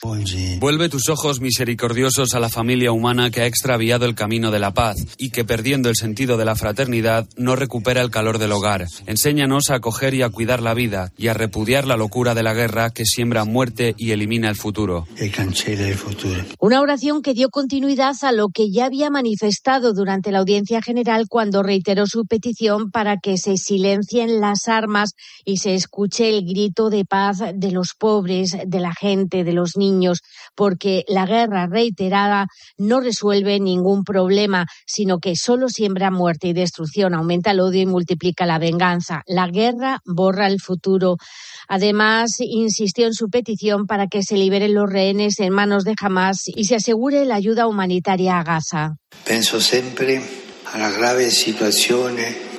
Vuelve 0.58 0.88
tus 0.88 1.08
ojos 1.10 1.40
misericordiosos 1.40 2.34
a 2.34 2.40
la 2.40 2.48
familia 2.48 2.90
humana 2.90 3.30
que 3.30 3.42
ha 3.42 3.46
extraviado 3.46 4.04
el 4.04 4.16
camino 4.16 4.50
de 4.50 4.58
la 4.58 4.74
paz 4.74 4.96
y 5.16 5.30
que 5.30 5.44
perdiendo 5.44 5.88
el 5.88 5.94
sentido 5.94 6.36
de 6.36 6.44
la 6.44 6.56
fraternidad 6.56 7.28
no 7.36 7.54
recupera 7.54 8.00
el 8.00 8.10
calor 8.10 8.38
del 8.38 8.50
hogar. 8.50 8.88
Enséñanos 9.06 9.70
a 9.70 9.76
acoger 9.76 10.14
y 10.14 10.22
a 10.22 10.30
cuidar 10.30 10.60
la 10.60 10.74
vida 10.74 11.12
y 11.16 11.28
a 11.28 11.34
repudiar 11.34 11.86
la 11.86 11.96
locura 11.96 12.34
de 12.34 12.42
la 12.42 12.52
guerra 12.52 12.90
que 12.90 13.04
siembra 13.04 13.44
muerte 13.44 13.94
y 13.96 14.10
elimina 14.10 14.48
el 14.48 14.56
futuro. 14.56 15.06
Una 16.58 16.80
oración 16.80 17.22
que 17.22 17.32
dio 17.32 17.48
continuidad 17.48 18.16
a 18.22 18.32
lo 18.32 18.48
que 18.48 18.72
ya 18.72 18.86
había 18.86 19.08
manifestado 19.08 19.92
durante 19.92 20.21
la 20.30 20.38
audiencia 20.38 20.82
general 20.82 21.26
cuando 21.28 21.62
reiteró 21.62 22.06
su 22.06 22.24
petición 22.26 22.90
para 22.90 23.16
que 23.16 23.36
se 23.38 23.56
silencien 23.56 24.40
las 24.40 24.68
armas 24.68 25.14
y 25.44 25.56
se 25.56 25.74
escuche 25.74 26.28
el 26.28 26.44
grito 26.44 26.90
de 26.90 27.04
paz 27.04 27.38
de 27.54 27.70
los 27.72 27.94
pobres, 27.98 28.56
de 28.66 28.80
la 28.80 28.92
gente, 28.94 29.42
de 29.42 29.52
los 29.52 29.76
niños, 29.76 30.20
porque 30.54 31.04
la 31.08 31.26
guerra 31.26 31.66
reiterada 31.66 32.46
no 32.78 33.00
resuelve 33.00 33.58
ningún 33.58 34.04
problema, 34.04 34.66
sino 34.86 35.18
que 35.18 35.34
solo 35.34 35.68
siembra 35.68 36.10
muerte 36.10 36.48
y 36.48 36.52
destrucción, 36.52 37.14
aumenta 37.14 37.50
el 37.50 37.60
odio 37.60 37.80
y 37.80 37.86
multiplica 37.86 38.46
la 38.46 38.58
venganza. 38.58 39.22
La 39.26 39.48
guerra 39.48 40.00
borra 40.04 40.46
el 40.46 40.60
futuro. 40.60 41.16
Además, 41.68 42.36
insistió 42.40 43.06
en 43.06 43.14
su 43.14 43.28
petición 43.28 43.86
para 43.86 44.06
que 44.06 44.22
se 44.22 44.36
liberen 44.36 44.74
los 44.74 44.90
rehenes 44.90 45.40
en 45.40 45.52
manos 45.52 45.84
de 45.84 45.94
Hamas 46.00 46.42
y 46.46 46.64
se 46.64 46.76
asegure 46.76 47.24
la 47.24 47.36
ayuda 47.36 47.66
humanitaria 47.66 48.38
a 48.38 48.44
Gaza. 48.44 49.01
Pienso 49.24 49.60
siempre 49.60 50.20
a 50.72 50.78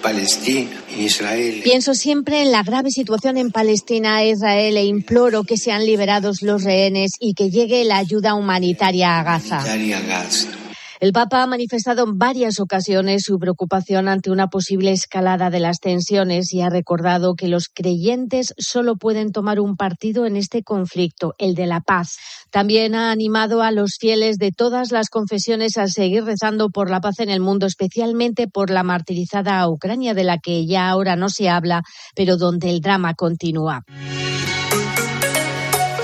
Palestina, 0.01 0.69
en 0.91 1.01
Israel. 1.01 1.61
Pienso 1.63 1.93
siempre 1.93 2.41
en 2.41 2.51
la 2.51 2.61
grave 2.61 2.91
situación 2.91 3.37
en 3.37 3.51
Palestina 3.51 4.21
e 4.21 4.29
Israel 4.31 4.77
e 4.77 4.85
imploro 4.85 5.43
que 5.43 5.57
sean 5.57 5.85
liberados 5.85 6.41
los 6.41 6.63
rehenes 6.63 7.11
y 7.19 7.33
que 7.33 7.49
llegue 7.49 7.83
la 7.85 7.97
ayuda 7.97 8.35
humanitaria 8.35 9.19
a 9.19 9.23
Gaza. 9.23 9.59
Humanitaria 9.59 9.97
a 9.97 10.01
Gaza. 10.01 10.62
El 11.03 11.11
Papa 11.11 11.43
ha 11.43 11.47
manifestado 11.47 12.05
en 12.05 12.17
varias 12.17 12.61
ocasiones 12.61 13.23
su 13.23 13.37
preocupación 13.37 14.07
ante 14.07 14.31
una 14.31 14.47
posible 14.47 14.93
escalada 14.93 15.49
de 15.49 15.59
las 15.59 15.81
tensiones 15.81 16.53
y 16.53 16.61
ha 16.61 16.69
recordado 16.69 17.35
que 17.35 17.49
los 17.49 17.67
creyentes 17.67 18.53
solo 18.57 18.95
pueden 18.95 19.33
tomar 19.33 19.59
un 19.59 19.75
partido 19.75 20.25
en 20.25 20.37
este 20.37 20.63
conflicto, 20.63 21.35
el 21.39 21.55
de 21.55 21.67
la 21.67 21.81
paz. 21.81 22.15
También 22.51 22.95
ha 22.95 23.11
animado 23.11 23.61
a 23.63 23.71
los 23.71 23.97
fieles 23.99 24.37
de 24.37 24.53
todas 24.53 24.93
las 24.93 25.09
confesiones 25.09 25.77
a 25.77 25.87
seguir 25.87 26.23
rezando 26.23 26.69
por 26.69 26.89
la 26.89 27.01
paz 27.01 27.19
en 27.19 27.29
el 27.29 27.41
mundo, 27.41 27.65
especialmente 27.65 28.47
por 28.47 28.69
la 28.69 28.83
martirizada 28.83 29.67
Ucrania, 29.67 30.13
de 30.13 30.23
la 30.23 30.37
que 30.37 30.65
ya 30.65 30.87
ahora 30.87 31.17
no 31.17 31.27
se 31.27 31.49
habla, 31.49 31.83
pero 32.15 32.37
donde 32.37 32.69
el 32.69 32.79
drama 32.79 33.13
continúa. 33.13 33.83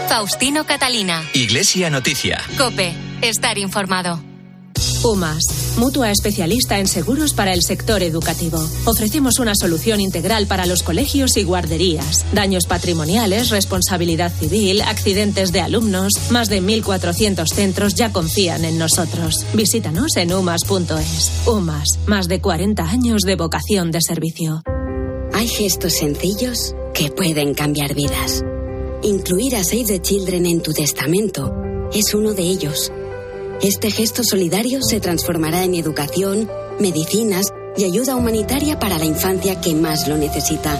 Faustino 0.10 0.65
Catalina. 0.65 1.24
Iglesia 1.34 1.89
Noticia. 1.89 2.41
Cope. 2.58 2.94
Estar 3.22 3.58
informado. 3.58 4.20
UMAS, 5.03 5.43
mutua 5.77 6.12
especialista 6.12 6.79
en 6.79 6.88
seguros 6.88 7.33
para 7.33 7.53
el 7.53 7.62
sector 7.62 8.03
educativo. 8.03 8.59
Ofrecemos 8.86 9.39
una 9.39 9.55
solución 9.55 10.00
integral 10.00 10.48
para 10.48 10.65
los 10.65 10.83
colegios 10.83 11.38
y 11.38 11.43
guarderías. 11.43 12.25
Daños 12.33 12.65
patrimoniales, 12.65 13.50
responsabilidad 13.50 14.31
civil, 14.31 14.81
accidentes 14.81 15.51
de 15.51 15.62
alumnos. 15.62 16.13
Más 16.29 16.50
de 16.50 16.62
1.400 16.62 17.48
centros 17.48 17.95
ya 17.95 18.12
confían 18.12 18.65
en 18.65 18.77
nosotros. 18.77 19.45
Visítanos 19.53 20.15
en 20.17 20.33
umas.es. 20.33 21.31
UMAS, 21.45 22.00
más 22.05 22.27
de 22.27 22.41
40 22.41 22.83
años 22.83 23.21
de 23.24 23.36
vocación 23.36 23.91
de 23.91 24.01
servicio. 24.01 24.62
Hay 25.33 25.48
gestos 25.48 25.93
sencillos 25.93 26.74
que 26.93 27.09
pueden 27.09 27.53
cambiar 27.53 27.93
vidas. 27.93 28.43
Incluir 29.03 29.55
a 29.55 29.63
Save 29.63 29.86
the 29.86 30.01
Children 30.01 30.45
en 30.45 30.62
tu 30.62 30.74
testamento 30.74 31.53
es 31.93 32.13
uno 32.13 32.33
de 32.33 32.43
ellos. 32.43 32.91
Este 33.62 33.92
gesto 33.92 34.24
solidario 34.24 34.82
se 34.82 35.01
transformará 35.01 35.66
en 35.66 35.75
educación, 35.75 36.50
medicinas 36.80 37.48
y 37.75 37.84
ayuda 37.84 38.16
humanitaria 38.16 38.80
para 38.80 38.98
la 38.98 39.04
infancia 39.04 39.60
que 39.60 39.75
más 39.75 40.08
lo 40.08 40.18
necesita. 40.18 40.80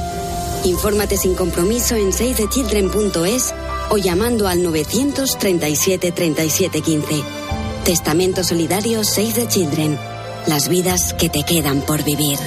Infórmate 0.64 1.18
sin 1.18 1.36
compromiso 1.36 1.96
en 1.96 2.14
savethechildren.es 2.14 3.54
o 3.90 3.98
llamando 3.98 4.48
al 4.48 4.64
937 4.64 6.12
37 6.14 6.82
15. 6.82 7.24
Testamento 7.84 8.44
Solidario 8.46 9.04
Save 9.04 9.34
the 9.34 9.48
Children. 9.48 9.98
Las 10.48 10.70
vidas 10.70 11.14
que 11.14 11.28
te 11.28 11.44
quedan 11.44 11.82
por 11.82 12.04
vivir. 12.06 12.40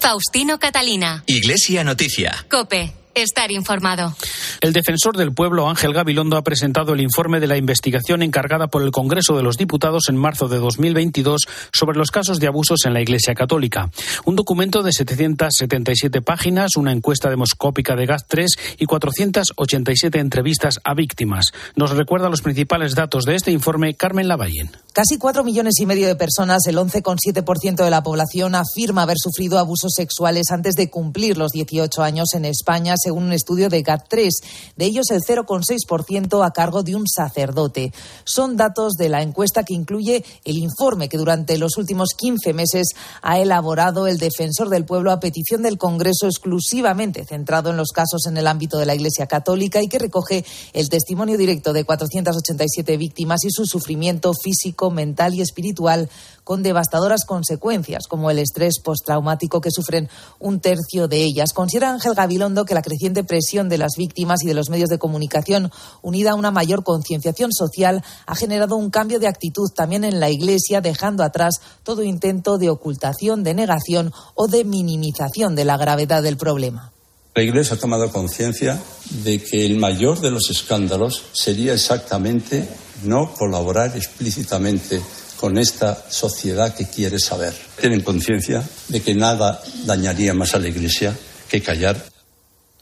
Faustino 0.00 0.58
Catalina. 0.58 1.24
Iglesia 1.26 1.82
Noticia. 1.82 2.46
Cope. 2.50 2.97
Estar 3.14 3.50
informado. 3.50 4.14
El 4.60 4.72
defensor 4.72 5.16
del 5.16 5.32
pueblo, 5.32 5.68
Ángel 5.68 5.92
Gabilondo, 5.92 6.36
ha 6.36 6.42
presentado 6.42 6.94
el 6.94 7.00
informe 7.00 7.40
de 7.40 7.46
la 7.46 7.56
investigación 7.56 8.22
encargada 8.22 8.68
por 8.68 8.82
el 8.82 8.90
Congreso 8.90 9.36
de 9.36 9.42
los 9.42 9.56
Diputados 9.56 10.04
en 10.08 10.16
marzo 10.16 10.48
de 10.48 10.58
2022 10.58 11.42
sobre 11.72 11.98
los 11.98 12.10
casos 12.10 12.40
de 12.40 12.46
abusos 12.46 12.80
en 12.84 12.94
la 12.94 13.00
Iglesia 13.00 13.34
Católica. 13.34 13.90
Un 14.24 14.36
documento 14.36 14.82
de 14.82 14.92
777 14.92 16.22
páginas, 16.22 16.76
una 16.76 16.92
encuesta 16.92 17.30
demoscópica 17.30 17.96
de 17.96 18.06
GAT3 18.06 18.46
y 18.78 18.86
487 18.86 20.18
entrevistas 20.18 20.80
a 20.84 20.94
víctimas. 20.94 21.46
Nos 21.76 21.90
recuerda 21.90 22.28
los 22.28 22.42
principales 22.42 22.94
datos 22.94 23.24
de 23.24 23.34
este 23.34 23.50
informe 23.50 23.94
Carmen 23.94 24.28
Lavallén. 24.28 24.70
Casi 24.92 25.16
cuatro 25.16 25.44
millones 25.44 25.74
y 25.80 25.86
medio 25.86 26.08
de 26.08 26.16
personas, 26.16 26.66
el 26.66 26.76
11,7% 26.76 27.84
de 27.84 27.90
la 27.90 28.02
población, 28.02 28.56
afirma 28.56 29.02
haber 29.02 29.16
sufrido 29.18 29.58
abusos 29.58 29.92
sexuales 29.94 30.46
antes 30.50 30.74
de 30.74 30.90
cumplir 30.90 31.38
los 31.38 31.52
18 31.52 32.02
años 32.02 32.28
en 32.34 32.44
España, 32.44 32.94
según 33.02 33.24
un 33.24 33.32
estudio 33.32 33.68
de 33.68 33.82
GAT3. 33.82 34.30
De 34.76 34.84
ellos, 34.84 35.10
el 35.10 35.22
0,6% 35.22 36.44
a 36.44 36.50
cargo 36.50 36.82
de 36.82 36.94
un 36.94 37.06
sacerdote. 37.08 37.92
Son 38.24 38.56
datos 38.56 38.94
de 38.94 39.08
la 39.08 39.22
encuesta 39.22 39.64
que 39.64 39.74
incluye 39.74 40.24
el 40.44 40.58
informe 40.58 41.08
que 41.08 41.18
durante 41.18 41.58
los 41.58 41.76
últimos 41.76 42.10
15 42.16 42.52
meses 42.52 42.88
ha 43.22 43.38
elaborado 43.38 44.06
el 44.06 44.18
defensor 44.18 44.68
del 44.68 44.84
pueblo 44.84 45.12
a 45.12 45.20
petición 45.20 45.62
del 45.62 45.78
Congreso 45.78 46.26
exclusivamente 46.26 47.24
centrado 47.24 47.70
en 47.70 47.76
los 47.76 47.90
casos 47.90 48.26
en 48.26 48.36
el 48.36 48.46
ámbito 48.46 48.78
de 48.78 48.86
la 48.86 48.94
Iglesia 48.94 49.26
Católica 49.26 49.82
y 49.82 49.88
que 49.88 49.98
recoge 49.98 50.44
el 50.72 50.88
testimonio 50.88 51.38
directo 51.38 51.72
de 51.72 51.84
487 51.84 52.96
víctimas 52.96 53.44
y 53.44 53.50
su 53.50 53.66
sufrimiento 53.66 54.32
físico, 54.34 54.90
mental 54.90 55.34
y 55.34 55.40
espiritual 55.40 56.08
con 56.48 56.62
devastadoras 56.62 57.26
consecuencias, 57.26 58.06
como 58.08 58.30
el 58.30 58.38
estrés 58.38 58.80
postraumático 58.82 59.60
que 59.60 59.70
sufren 59.70 60.08
un 60.38 60.60
tercio 60.60 61.06
de 61.06 61.22
ellas. 61.22 61.52
Considera 61.52 61.90
Ángel 61.90 62.14
Gabilondo 62.14 62.64
que 62.64 62.72
la 62.72 62.80
creciente 62.80 63.22
presión 63.22 63.68
de 63.68 63.76
las 63.76 63.96
víctimas 63.98 64.42
y 64.42 64.46
de 64.46 64.54
los 64.54 64.70
medios 64.70 64.88
de 64.88 64.98
comunicación, 64.98 65.70
unida 66.00 66.30
a 66.30 66.36
una 66.36 66.50
mayor 66.50 66.84
concienciación 66.84 67.52
social, 67.52 68.02
ha 68.24 68.34
generado 68.34 68.76
un 68.76 68.88
cambio 68.88 69.18
de 69.18 69.26
actitud 69.26 69.68
también 69.76 70.04
en 70.04 70.20
la 70.20 70.30
Iglesia, 70.30 70.80
dejando 70.80 71.22
atrás 71.22 71.56
todo 71.82 72.02
intento 72.02 72.56
de 72.56 72.70
ocultación, 72.70 73.44
de 73.44 73.52
negación 73.52 74.14
o 74.34 74.48
de 74.48 74.64
minimización 74.64 75.54
de 75.54 75.66
la 75.66 75.76
gravedad 75.76 76.22
del 76.22 76.38
problema. 76.38 76.92
La 77.34 77.42
Iglesia 77.42 77.76
ha 77.76 77.78
tomado 77.78 78.10
conciencia 78.10 78.80
de 79.22 79.44
que 79.44 79.66
el 79.66 79.76
mayor 79.76 80.22
de 80.22 80.30
los 80.30 80.48
escándalos 80.48 81.24
sería 81.34 81.74
exactamente 81.74 82.66
no 83.04 83.34
colaborar 83.34 83.94
explícitamente 83.98 85.02
con 85.38 85.58
esta 85.58 86.04
sociedad 86.08 86.74
que 86.74 86.88
quiere 86.88 87.18
saber. 87.18 87.54
Tienen 87.80 88.02
conciencia 88.02 88.62
de 88.88 89.00
que 89.02 89.14
nada 89.14 89.60
dañaría 89.84 90.34
más 90.34 90.54
a 90.54 90.58
la 90.58 90.68
Iglesia 90.68 91.16
que 91.48 91.62
callar. 91.62 92.04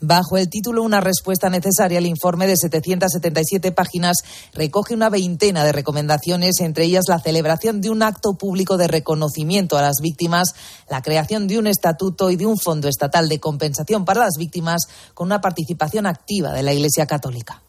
Bajo 0.00 0.36
el 0.36 0.50
título 0.50 0.82
Una 0.82 1.00
respuesta 1.00 1.48
necesaria, 1.48 1.98
el 1.98 2.06
informe 2.06 2.46
de 2.46 2.56
777 2.56 3.72
páginas 3.72 4.18
recoge 4.52 4.92
una 4.92 5.08
veintena 5.08 5.64
de 5.64 5.72
recomendaciones, 5.72 6.60
entre 6.60 6.84
ellas 6.84 7.06
la 7.08 7.18
celebración 7.18 7.80
de 7.80 7.88
un 7.88 8.02
acto 8.02 8.34
público 8.34 8.76
de 8.76 8.88
reconocimiento 8.88 9.78
a 9.78 9.82
las 9.82 9.96
víctimas, 10.02 10.54
la 10.90 11.00
creación 11.00 11.48
de 11.48 11.58
un 11.58 11.66
estatuto 11.66 12.30
y 12.30 12.36
de 12.36 12.44
un 12.44 12.58
fondo 12.58 12.88
estatal 12.88 13.30
de 13.30 13.40
compensación 13.40 14.04
para 14.04 14.20
las 14.20 14.34
víctimas 14.38 14.82
con 15.14 15.28
una 15.28 15.40
participación 15.40 16.04
activa 16.04 16.52
de 16.52 16.62
la 16.62 16.74
Iglesia 16.74 17.06
Católica. 17.06 17.62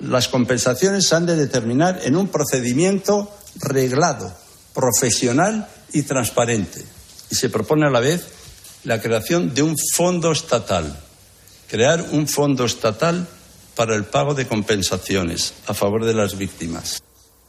Las 0.00 0.28
compensaciones 0.28 1.06
se 1.06 1.14
han 1.14 1.26
de 1.26 1.36
determinar 1.36 2.00
en 2.04 2.16
un 2.16 2.28
procedimiento 2.28 3.30
reglado, 3.56 4.32
profesional 4.74 5.68
y 5.92 6.02
transparente. 6.02 6.84
Y 7.30 7.34
se 7.34 7.50
propone 7.50 7.86
a 7.86 7.90
la 7.90 8.00
vez 8.00 8.26
la 8.84 9.00
creación 9.00 9.54
de 9.54 9.62
un 9.62 9.76
fondo 9.94 10.32
estatal. 10.32 10.98
Crear 11.68 12.04
un 12.12 12.26
fondo 12.28 12.64
estatal 12.64 13.26
para 13.74 13.94
el 13.94 14.04
pago 14.04 14.34
de 14.34 14.46
compensaciones 14.46 15.54
a 15.66 15.74
favor 15.74 16.04
de 16.04 16.14
las 16.14 16.36
víctimas. 16.36 17.02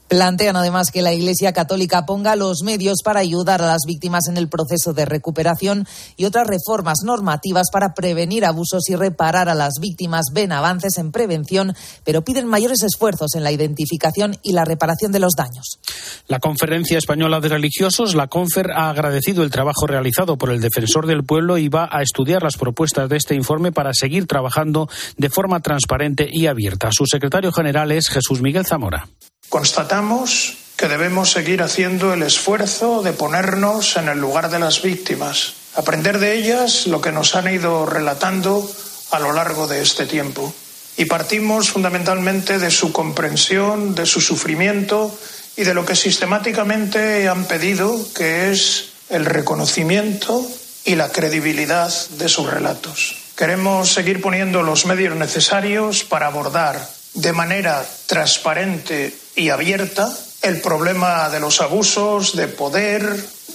Plantean 0.10 0.56
además 0.56 0.90
que 0.90 1.04
la 1.04 1.14
Iglesia 1.14 1.54
Católica 1.54 2.08
ponga 2.08 2.36
los 2.36 2.64
medios 2.64 2.98
para 3.04 3.20
ayudar 3.20 3.62
a 3.62 3.68
las 3.68 3.84
víctimas 3.86 4.28
en 4.28 4.38
el 4.38 4.50
proceso 4.50 4.92
de 4.92 5.06
recuperación 5.06 5.88
y 6.18 6.26
otras 6.26 6.48
reformas 6.48 7.02
normativas 7.06 7.68
para 7.72 7.94
prevenir 7.94 8.44
abusos 8.44 8.90
y 8.90 8.96
reparar 8.96 9.50
a 9.50 9.54
las 9.54 9.76
víctimas. 9.80 10.26
Ven 10.34 10.52
avances 10.52 10.98
en 10.98 11.12
prevención, 11.12 11.76
pero 12.04 12.24
piden 12.24 12.48
mayores 12.48 12.82
esfuerzos 12.82 13.36
en 13.36 13.44
la 13.44 13.52
identificación 13.52 14.36
y 14.42 14.54
la 14.54 14.66
reparación 14.66 15.12
de 15.12 15.20
los 15.20 15.34
daños. 15.38 15.80
La 16.28 16.40
Conferencia 16.40 16.98
Española 16.98 17.40
de 17.40 17.50
Religiosos, 17.50 18.16
la 18.16 18.26
CONFER, 18.26 18.72
ha 18.72 18.90
agradecido 18.90 19.44
el 19.44 19.52
trabajo 19.52 19.86
realizado 19.86 20.40
por 20.40 20.50
el 20.50 20.60
defensor 20.60 21.06
del 21.06 21.24
pueblo 21.24 21.60
y 21.60 21.70
va 21.70 21.88
a 21.92 22.02
estudiar 22.02 22.42
las 22.42 22.58
propuestas 22.58 23.10
de 23.10 23.18
este 23.18 23.36
informe 23.36 23.72
para 23.72 23.94
seguir 23.94 24.26
trabajando 24.26 24.90
de 25.18 25.30
forma 25.30 25.60
transparente 25.60 26.28
y 26.32 26.48
abierta. 26.48 26.90
Su 26.92 27.06
secretario 27.06 27.52
general 27.52 27.92
es 27.92 28.10
Jesús 28.10 28.42
Miguel 28.42 28.66
Zamora. 28.66 29.08
Constatamos 29.50 30.58
que 30.78 30.88
debemos 30.88 31.32
seguir 31.32 31.62
haciendo 31.62 32.14
el 32.14 32.24
esfuerzo 32.24 33.02
de 33.02 33.14
ponernos 33.14 33.98
en 33.98 34.08
el 34.08 34.20
lugar 34.20 34.50
de 34.50 34.60
las 34.60 34.82
víctimas, 34.82 35.56
aprender 35.76 36.20
de 36.20 36.36
ellas 36.36 36.88
lo 36.88 37.02
que 37.02 37.12
nos 37.12 37.36
han 37.36 37.52
ido 37.52 37.86
relatando 37.86 38.70
a 39.12 39.20
lo 39.20 39.34
largo 39.34 39.68
de 39.68 39.82
este 39.82 40.06
tiempo. 40.06 40.54
Y 40.98 41.06
partimos 41.06 41.72
fundamentalmente 41.72 42.60
de 42.60 42.72
su 42.72 42.94
comprensión, 42.94 43.96
de 43.96 44.06
su 44.06 44.22
sufrimiento 44.22 45.18
y 45.58 45.64
de 45.64 45.74
lo 45.74 45.84
que 45.84 45.96
sistemáticamente 45.96 47.28
han 47.28 47.46
pedido, 47.46 48.00
que 48.14 48.52
es 48.52 48.90
el 49.10 49.26
reconocimiento 49.26 50.46
y 50.86 50.96
la 50.96 51.10
credibilidad 51.10 51.92
de 52.12 52.30
sus 52.30 52.50
relatos. 52.50 53.18
Queremos 53.36 53.92
seguir 53.92 54.22
poniendo 54.22 54.64
los 54.64 54.86
medios 54.86 55.16
necesarios 55.16 56.04
para 56.04 56.28
abordar 56.28 56.88
de 57.14 57.34
manera 57.34 57.86
transparente 58.06 59.18
y 59.36 59.50
abierta 59.50 60.16
el 60.42 60.62
problema 60.62 61.30
de 61.30 61.40
los 61.40 61.62
abusos 61.62 62.36
de 62.36 62.48
poder, 62.48 63.04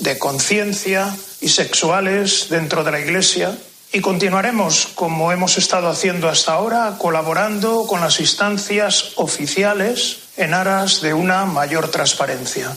de 0.00 0.18
conciencia 0.18 1.14
y 1.40 1.48
sexuales 1.48 2.48
dentro 2.50 2.84
de 2.84 2.92
la 2.92 3.00
Iglesia. 3.00 3.56
Y 3.92 4.00
continuaremos, 4.00 4.88
como 4.94 5.30
hemos 5.30 5.56
estado 5.56 5.88
haciendo 5.88 6.28
hasta 6.28 6.52
ahora, 6.52 6.96
colaborando 6.98 7.86
con 7.86 8.00
las 8.00 8.18
instancias 8.20 9.12
oficiales 9.16 10.23
en 10.36 10.54
aras 10.54 11.00
de 11.00 11.14
una 11.14 11.44
mayor 11.44 11.90
transparencia. 11.90 12.76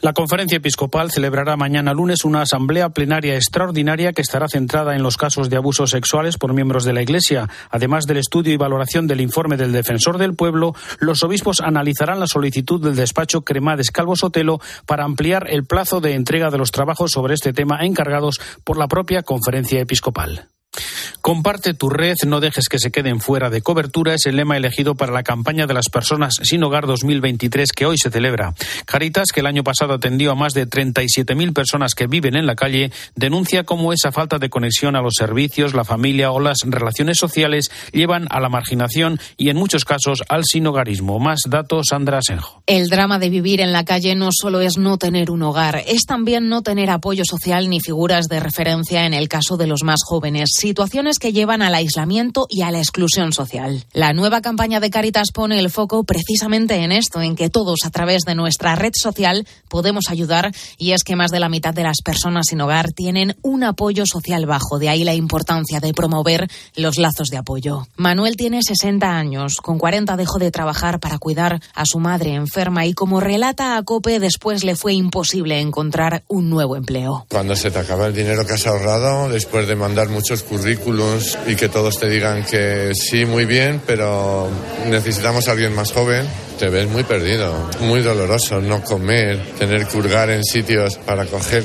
La 0.00 0.12
conferencia 0.12 0.56
episcopal 0.56 1.10
celebrará 1.10 1.56
mañana 1.56 1.92
lunes 1.92 2.24
una 2.24 2.42
asamblea 2.42 2.90
plenaria 2.90 3.34
extraordinaria 3.34 4.12
que 4.12 4.22
estará 4.22 4.48
centrada 4.48 4.94
en 4.94 5.02
los 5.02 5.16
casos 5.16 5.50
de 5.50 5.56
abusos 5.56 5.90
sexuales 5.90 6.38
por 6.38 6.54
miembros 6.54 6.84
de 6.84 6.92
la 6.92 7.02
Iglesia. 7.02 7.48
Además 7.70 8.06
del 8.06 8.18
estudio 8.18 8.52
y 8.52 8.56
valoración 8.56 9.06
del 9.06 9.20
informe 9.20 9.56
del 9.56 9.72
defensor 9.72 10.18
del 10.18 10.34
pueblo, 10.34 10.74
los 10.98 11.22
obispos 11.22 11.60
analizarán 11.60 12.20
la 12.20 12.26
solicitud 12.26 12.82
del 12.82 12.96
despacho 12.96 13.42
Cremades 13.42 13.90
Calvo 13.90 14.16
Sotelo 14.16 14.60
para 14.86 15.04
ampliar 15.04 15.46
el 15.50 15.64
plazo 15.64 16.00
de 16.00 16.14
entrega 16.14 16.50
de 16.50 16.58
los 16.58 16.70
trabajos 16.70 17.10
sobre 17.10 17.34
este 17.34 17.52
tema 17.52 17.78
encargados 17.80 18.40
por 18.64 18.78
la 18.78 18.88
propia 18.88 19.22
conferencia 19.22 19.80
episcopal. 19.80 20.48
Comparte 21.22 21.72
tu 21.72 21.88
red, 21.88 22.16
no 22.26 22.40
dejes 22.40 22.68
que 22.68 22.80
se 22.80 22.90
queden 22.90 23.20
fuera 23.20 23.48
de 23.48 23.62
cobertura, 23.62 24.14
es 24.14 24.26
el 24.26 24.34
lema 24.34 24.56
elegido 24.56 24.96
para 24.96 25.12
la 25.12 25.22
campaña 25.22 25.68
de 25.68 25.74
las 25.74 25.88
personas 25.88 26.34
sin 26.42 26.64
hogar 26.64 26.84
2023 26.88 27.70
que 27.70 27.86
hoy 27.86 27.96
se 27.96 28.10
celebra. 28.10 28.54
Caritas, 28.86 29.28
que 29.32 29.38
el 29.38 29.46
año 29.46 29.62
pasado 29.62 29.94
atendió 29.94 30.32
a 30.32 30.34
más 30.34 30.52
de 30.52 30.68
37.000 30.68 31.52
personas 31.52 31.94
que 31.94 32.08
viven 32.08 32.34
en 32.34 32.44
la 32.44 32.56
calle, 32.56 32.90
denuncia 33.14 33.62
cómo 33.62 33.92
esa 33.92 34.10
falta 34.10 34.40
de 34.40 34.50
conexión 34.50 34.96
a 34.96 35.00
los 35.00 35.14
servicios, 35.16 35.74
la 35.74 35.84
familia 35.84 36.32
o 36.32 36.40
las 36.40 36.58
relaciones 36.64 37.18
sociales 37.18 37.70
llevan 37.92 38.26
a 38.30 38.40
la 38.40 38.48
marginación 38.48 39.20
y 39.36 39.50
en 39.50 39.56
muchos 39.56 39.84
casos 39.84 40.24
al 40.28 40.42
sinhogarismo. 40.42 41.20
Más 41.20 41.42
datos, 41.48 41.86
Sandra 41.90 42.18
Asenjo. 42.18 42.64
El 42.66 42.88
drama 42.88 43.20
de 43.20 43.30
vivir 43.30 43.60
en 43.60 43.70
la 43.70 43.84
calle 43.84 44.16
no 44.16 44.30
solo 44.32 44.60
es 44.60 44.76
no 44.76 44.98
tener 44.98 45.30
un 45.30 45.44
hogar, 45.44 45.84
es 45.86 46.04
también 46.04 46.48
no 46.48 46.62
tener 46.62 46.90
apoyo 46.90 47.22
social 47.24 47.70
ni 47.70 47.78
figuras 47.78 48.26
de 48.26 48.40
referencia 48.40 49.06
en 49.06 49.14
el 49.14 49.28
caso 49.28 49.56
de 49.56 49.68
los 49.68 49.84
más 49.84 50.00
jóvenes 50.04 50.50
situaciones 50.58 51.11
que 51.18 51.32
llevan 51.32 51.62
al 51.62 51.74
aislamiento 51.74 52.46
y 52.48 52.62
a 52.62 52.70
la 52.70 52.78
exclusión 52.78 53.32
social. 53.32 53.84
La 53.92 54.12
nueva 54.12 54.40
campaña 54.40 54.80
de 54.80 54.90
Caritas 54.90 55.32
pone 55.32 55.58
el 55.58 55.70
foco 55.70 56.04
precisamente 56.04 56.76
en 56.76 56.92
esto, 56.92 57.20
en 57.20 57.36
que 57.36 57.50
todos 57.50 57.80
a 57.84 57.90
través 57.90 58.22
de 58.22 58.34
nuestra 58.34 58.74
red 58.74 58.92
social 58.94 59.46
podemos 59.68 60.10
ayudar 60.10 60.52
y 60.78 60.92
es 60.92 61.04
que 61.04 61.16
más 61.16 61.30
de 61.30 61.40
la 61.40 61.48
mitad 61.48 61.74
de 61.74 61.82
las 61.82 62.02
personas 62.02 62.46
sin 62.48 62.60
hogar 62.60 62.92
tienen 62.92 63.36
un 63.42 63.64
apoyo 63.64 64.04
social 64.06 64.46
bajo, 64.46 64.78
de 64.78 64.88
ahí 64.88 65.04
la 65.04 65.14
importancia 65.14 65.80
de 65.80 65.94
promover 65.94 66.48
los 66.76 66.98
lazos 66.98 67.28
de 67.28 67.38
apoyo. 67.38 67.86
Manuel 67.96 68.36
tiene 68.36 68.60
60 68.62 69.06
años, 69.06 69.56
con 69.56 69.78
40 69.78 70.16
dejó 70.16 70.38
de 70.38 70.50
trabajar 70.50 71.00
para 71.00 71.18
cuidar 71.18 71.60
a 71.74 71.84
su 71.86 71.98
madre 71.98 72.34
enferma 72.34 72.86
y 72.86 72.94
como 72.94 73.20
relata 73.20 73.76
a 73.76 73.82
Cope 73.82 74.20
después 74.20 74.64
le 74.64 74.76
fue 74.76 74.94
imposible 74.94 75.60
encontrar 75.60 76.22
un 76.28 76.50
nuevo 76.50 76.76
empleo. 76.76 77.26
Cuando 77.28 77.56
se 77.56 77.70
te 77.70 77.78
acaba 77.78 78.06
el 78.06 78.14
dinero 78.14 78.46
que 78.46 78.54
has 78.54 78.66
ahorrado, 78.66 79.28
después 79.28 79.66
de 79.66 79.76
mandar 79.76 80.08
muchos 80.08 80.42
currículos 80.42 81.01
y 81.46 81.56
que 81.56 81.68
todos 81.68 81.98
te 81.98 82.08
digan 82.08 82.44
que 82.44 82.92
sí, 82.94 83.24
muy 83.24 83.44
bien, 83.44 83.80
pero 83.86 84.48
necesitamos 84.86 85.48
a 85.48 85.52
alguien 85.52 85.74
más 85.74 85.92
joven 85.92 86.26
te 86.62 86.68
ves 86.68 86.88
muy 86.88 87.02
perdido, 87.02 87.52
muy 87.80 88.02
doloroso 88.02 88.60
no 88.60 88.84
comer, 88.84 89.54
tener 89.58 89.84
que 89.88 89.98
hurgar 89.98 90.30
en 90.30 90.44
sitios 90.44 90.96
para 90.98 91.26
coger. 91.26 91.64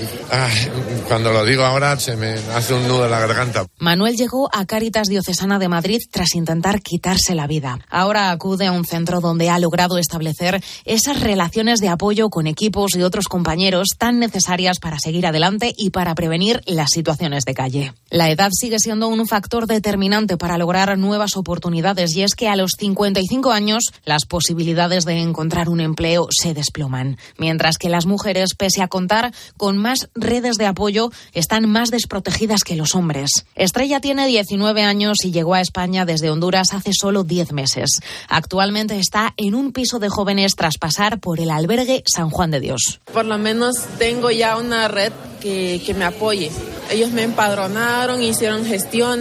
cuando 1.07 1.31
lo 1.31 1.45
digo 1.45 1.63
ahora 1.63 1.99
se 1.99 2.15
me 2.15 2.33
hace 2.55 2.73
un 2.73 2.87
nudo 2.87 3.05
en 3.05 3.11
la 3.11 3.19
garganta. 3.19 3.67
Manuel 3.77 4.15
llegó 4.15 4.49
a 4.51 4.65
Cáritas 4.65 5.07
Diocesana 5.07 5.59
de 5.59 5.67
Madrid 5.67 5.99
tras 6.11 6.33
intentar 6.33 6.81
quitarse 6.81 7.35
la 7.35 7.45
vida. 7.45 7.77
Ahora 7.91 8.31
acude 8.31 8.65
a 8.65 8.71
un 8.71 8.85
centro 8.85 9.21
donde 9.21 9.51
ha 9.51 9.59
logrado 9.59 9.99
establecer 9.99 10.63
esas 10.83 11.19
relaciones 11.19 11.79
de 11.79 11.89
apoyo 11.89 12.29
con 12.29 12.47
equipos 12.47 12.95
y 12.95 13.03
otros 13.03 13.27
compañeros 13.27 13.89
tan 13.99 14.17
necesarias 14.17 14.79
para 14.79 14.97
seguir 14.97 15.27
adelante 15.27 15.75
y 15.77 15.91
para 15.91 16.15
prevenir 16.15 16.63
las 16.65 16.89
situaciones 16.89 17.45
de 17.45 17.53
calle. 17.53 17.93
La 18.09 18.31
edad 18.31 18.49
sigue 18.51 18.79
siendo 18.79 19.09
un 19.09 19.19
factor 19.27 19.67
determinante 19.67 20.37
para 20.37 20.57
lograr 20.57 20.97
nuevas 20.97 21.37
oportunidades 21.37 22.15
y 22.15 22.23
es 22.23 22.35
que 22.35 22.47
a 22.47 22.55
los 22.55 22.71
55 22.77 23.51
años 23.51 23.83
las 24.05 24.25
posibilidades 24.25 25.05
de 25.05 25.19
encontrar 25.21 25.69
un 25.69 25.79
empleo 25.79 26.27
se 26.31 26.53
desploman, 26.53 27.17
mientras 27.37 27.77
que 27.77 27.89
las 27.89 28.05
mujeres, 28.05 28.55
pese 28.55 28.81
a 28.81 28.87
contar 28.87 29.33
con 29.57 29.77
más 29.77 30.09
redes 30.15 30.57
de 30.57 30.65
apoyo, 30.65 31.11
están 31.33 31.69
más 31.69 31.91
desprotegidas 31.91 32.63
que 32.63 32.75
los 32.75 32.95
hombres. 32.95 33.31
Estrella 33.55 33.99
tiene 33.99 34.27
19 34.27 34.83
años 34.83 35.17
y 35.23 35.31
llegó 35.31 35.53
a 35.53 35.61
España 35.61 36.05
desde 36.05 36.29
Honduras 36.29 36.73
hace 36.73 36.91
solo 36.93 37.23
10 37.23 37.53
meses. 37.53 37.99
Actualmente 38.29 38.99
está 38.99 39.33
en 39.37 39.55
un 39.55 39.71
piso 39.71 39.99
de 39.99 40.09
jóvenes 40.09 40.55
tras 40.55 40.77
pasar 40.77 41.19
por 41.19 41.39
el 41.39 41.51
albergue 41.51 42.03
San 42.05 42.29
Juan 42.29 42.51
de 42.51 42.59
Dios. 42.59 42.99
Por 43.13 43.25
lo 43.25 43.37
menos 43.37 43.75
tengo 43.97 44.31
ya 44.31 44.57
una 44.57 44.87
red 44.87 45.11
que, 45.41 45.81
que, 45.85 45.93
me 45.93 46.05
apoye. 46.05 46.51
Ellos 46.89 47.11
me 47.11 47.23
empadronaron, 47.23 48.21
hicieron 48.21 48.65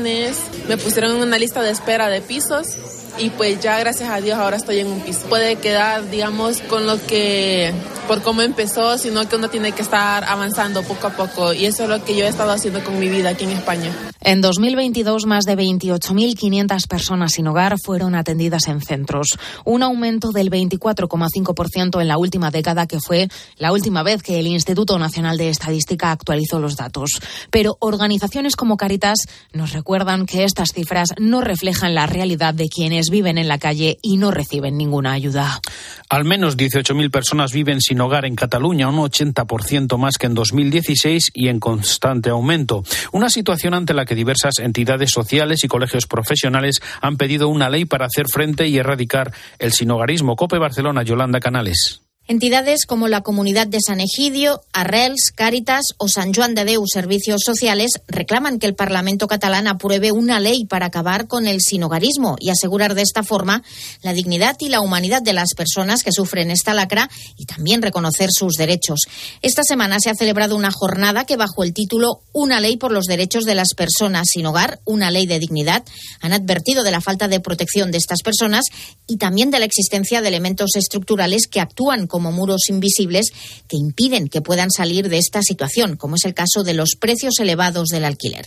me 0.03 0.77
pusieron 0.77 1.17
en 1.17 1.23
una 1.23 1.39
lista 1.39 1.63
de 1.63 1.71
espera 1.71 2.09
de 2.09 2.21
pisos 2.21 2.77
y 3.19 3.31
pues 3.31 3.61
ya 3.61 3.79
gracias 3.79 4.11
a 4.11 4.21
Dios 4.21 4.39
ahora 4.39 4.57
estoy 4.57 4.81
en 4.81 4.89
un 4.89 5.01
piso. 5.01 5.21
Puede 5.29 5.57
quedar, 5.57 6.09
digamos, 6.11 6.61
con 6.63 6.87
lo 6.87 7.05
que, 7.07 7.73
por 8.07 8.23
cómo 8.23 8.43
empezó, 8.43 8.99
sino 8.99 9.29
que 9.29 9.37
uno 9.37 9.49
tiene 9.49 9.73
que 9.73 9.83
estar 9.83 10.25
avanzando 10.25 10.83
poco 10.83 11.09
a 11.09 11.11
poco 11.11 11.53
y 11.53 11.67
eso 11.67 11.85
es 11.85 11.89
lo 11.89 12.05
que 12.05 12.17
yo 12.17 12.25
he 12.25 12.29
estado 12.29 12.53
haciendo 12.53 12.83
con 12.85 12.99
mi 12.99 13.09
vida 13.09 13.31
aquí 13.31 13.45
en 13.45 13.51
España. 13.51 13.93
En 14.21 14.41
2022, 14.41 15.27
más 15.27 15.45
de 15.45 15.57
28.500 15.57 16.89
personas 16.89 17.33
sin 17.33 17.47
hogar 17.47 17.77
fueron 17.83 18.15
atendidas 18.15 18.67
en 18.67 18.81
centros, 18.81 19.29
un 19.65 19.83
aumento 19.83 20.33
del 20.33 20.51
24,5% 20.51 22.01
en 22.01 22.09
la 22.09 22.19
última 22.19 22.51
década, 22.51 22.87
que 22.87 22.99
fue 23.01 23.29
la 23.59 23.73
última 23.73 24.03
vez 24.03 24.23
que 24.23 24.41
el 24.41 24.47
Instituto 24.49 24.99
Nacional 24.99 25.39
de 25.39 25.51
Estadística 25.51 26.11
actualizó 26.11 26.59
los 26.59 26.77
datos. 26.77 27.21
Pero 27.51 27.77
organizaciones 27.81 28.57
como 28.57 28.77
Caritas 28.77 29.19
nos 29.53 29.73
recuerdan 29.73 30.27
que 30.27 30.45
estas 30.45 30.71
cifras 30.75 31.11
no 31.19 31.41
reflejan 31.41 31.95
la 31.95 32.07
realidad 32.07 32.55
de 32.55 32.69
quienes 32.69 33.06
viven 33.11 33.39
en 33.39 33.49
la 33.49 33.59
calle 33.59 33.99
y 34.03 34.17
no 34.17 34.31
reciben 34.31 34.77
ninguna 34.77 35.13
ayuda. 35.13 35.61
Al 36.09 36.25
menos 36.25 36.57
18.000 36.57 37.11
personas 37.11 37.53
viven 37.53 37.81
sin 37.81 38.01
hogar 38.01 38.25
en 38.25 38.37
Cataluña, 38.37 38.89
un 38.89 38.97
80% 38.97 39.99
más 39.99 40.19
que 40.19 40.27
en 40.27 40.35
2016 40.35 41.31
y 41.35 41.49
en 41.49 41.61
constante 41.61 42.31
aumento. 42.31 42.85
Una 43.13 43.29
situación 43.29 43.75
ante 43.75 43.95
la 43.95 44.05
que 44.05 44.15
diversas 44.15 44.59
entidades 44.59 45.11
sociales 45.11 45.65
y 45.65 45.69
colegios 45.69 46.07
profesionales 46.07 46.81
han 47.01 47.17
pedido 47.17 47.49
una 47.49 47.71
ley 47.71 47.85
para 47.85 48.07
hacer 48.07 48.27
frente 48.33 48.69
y 48.69 48.79
erradicar 48.79 49.33
el 49.59 49.73
sinhogarismo. 49.73 50.37
Cope 50.37 50.59
Barcelona, 50.59 51.03
Yolanda 51.03 51.41
Canales. 51.41 52.06
Entidades 52.29 52.87
como 52.87 53.07
la 53.07 53.21
Comunidad 53.21 53.69
de 53.69 53.79
San 53.81 54.01
Egidio, 54.01 54.61
Arrels, 54.73 55.31
Cáritas 55.33 55.85
o 55.97 56.09
San 56.09 56.35
Juan 56.35 56.57
de 56.57 56.65
Deu 56.65 56.83
Servicios 56.85 57.43
Sociales 57.45 57.93
reclaman 58.09 58.59
que 58.59 58.67
el 58.67 58.75
Parlamento 58.75 59.29
catalán 59.29 59.69
apruebe 59.69 60.11
una 60.11 60.41
ley 60.41 60.65
para 60.65 60.87
acabar 60.87 61.29
con 61.29 61.47
el 61.47 61.61
sinogarismo 61.61 62.35
y 62.41 62.51
asegurar 62.51 62.97
de 62.97 63.03
esta 63.03 63.23
forma 63.23 63.63
la 64.03 64.13
dignidad 64.13 64.57
y 64.59 64.71
la 64.71 64.81
humanidad 64.81 65.23
de 65.23 65.35
las 65.35 65.55
personas 65.55 66.03
que 66.03 66.11
sufren 66.11 66.51
esta 66.51 66.75
lacra 66.75 67.09
y 67.37 67.45
también 67.45 67.81
reconocer 67.81 68.31
sus 68.33 68.55
derechos. 68.55 69.03
Esta 69.41 69.63
semana 69.63 69.99
se 70.01 70.11
ha 70.11 70.17
celebrado 70.17 70.57
una 70.57 70.73
jornada 70.73 71.27
que 71.27 71.37
bajo 71.37 71.63
el 71.63 71.73
título 71.73 72.23
Una 72.33 72.59
ley 72.59 72.77
por 72.77 72.91
los 72.91 73.05
derechos 73.05 73.45
de 73.45 73.55
las 73.55 73.75
personas 73.77 74.27
sin 74.33 74.47
hogar, 74.47 74.81
una 74.85 75.13
ley 75.13 75.27
de 75.27 75.39
dignidad, 75.39 75.85
han 76.21 76.33
advertido 76.33 76.83
de 76.83 76.91
la 76.91 77.01
falta 77.01 77.29
de 77.29 77.39
protección 77.39 77.93
de 77.93 77.99
estas 77.99 78.23
personas 78.23 78.65
y 79.07 79.19
también 79.19 79.53
de 79.53 79.61
la 79.61 79.67
existencia 79.67 80.23
de 80.23 80.29
elementos 80.29 80.75
estructurales 80.75 81.47
que 81.47 81.61
actúan 81.61 82.09
como 82.17 82.33
muros 82.33 82.71
invisibles 82.71 83.27
que 83.69 83.77
impiden 83.77 84.29
que 84.29 84.41
puedan 84.41 84.71
salir 84.71 85.11
de 85.11 85.19
esta 85.19 85.43
situación, 85.43 85.97
como 85.97 86.17
es 86.17 86.25
el 86.25 86.33
caso 86.33 86.65
de 86.65 86.73
los 86.73 86.97
precios 86.99 87.35
elevados 87.41 87.89
del 87.91 88.07
alquiler. 88.07 88.47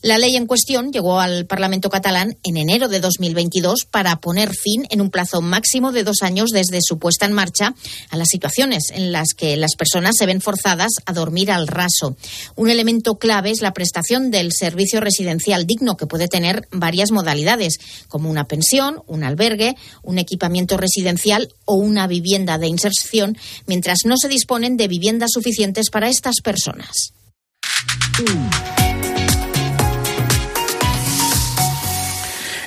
La 0.00 0.16
ley 0.16 0.34
en 0.34 0.46
cuestión 0.46 0.92
llegó 0.92 1.20
al 1.20 1.44
Parlamento 1.44 1.90
catalán 1.90 2.38
en 2.42 2.56
enero 2.56 2.88
de 2.88 3.00
2022 3.00 3.84
para 3.84 4.16
poner 4.16 4.54
fin 4.54 4.86
en 4.88 5.02
un 5.02 5.10
plazo 5.10 5.42
máximo 5.42 5.92
de 5.92 6.04
dos 6.04 6.22
años 6.22 6.48
desde 6.52 6.78
su 6.80 6.98
puesta 6.98 7.26
en 7.26 7.34
marcha 7.34 7.74
a 8.08 8.16
las 8.16 8.28
situaciones 8.28 8.84
en 8.90 9.12
las 9.12 9.34
que 9.36 9.58
las 9.58 9.76
personas 9.76 10.16
se 10.18 10.24
ven 10.24 10.40
forzadas 10.40 10.92
a 11.04 11.12
dormir 11.12 11.52
al 11.52 11.68
raso. 11.68 12.16
Un 12.56 12.70
elemento 12.70 13.18
clave 13.18 13.50
es 13.50 13.60
la 13.60 13.74
prestación 13.74 14.30
del 14.30 14.52
servicio 14.52 15.00
residencial 15.00 15.66
digno 15.66 15.98
que 15.98 16.06
puede 16.06 16.28
tener 16.28 16.66
varias 16.72 17.10
modalidades, 17.10 17.78
como 18.08 18.30
una 18.30 18.48
pensión, 18.48 19.02
un 19.06 19.22
albergue, 19.22 19.76
un 20.02 20.18
equipamiento 20.18 20.78
residencial 20.78 21.52
o 21.66 21.74
una 21.74 22.06
vivienda 22.06 22.58
de 22.58 22.68
inserción, 22.68 23.01
mientras 23.66 24.00
no 24.04 24.16
se 24.16 24.28
disponen 24.28 24.76
de 24.76 24.88
viviendas 24.88 25.30
suficientes 25.32 25.90
para 25.90 26.08
estas 26.08 26.40
personas. 26.42 27.12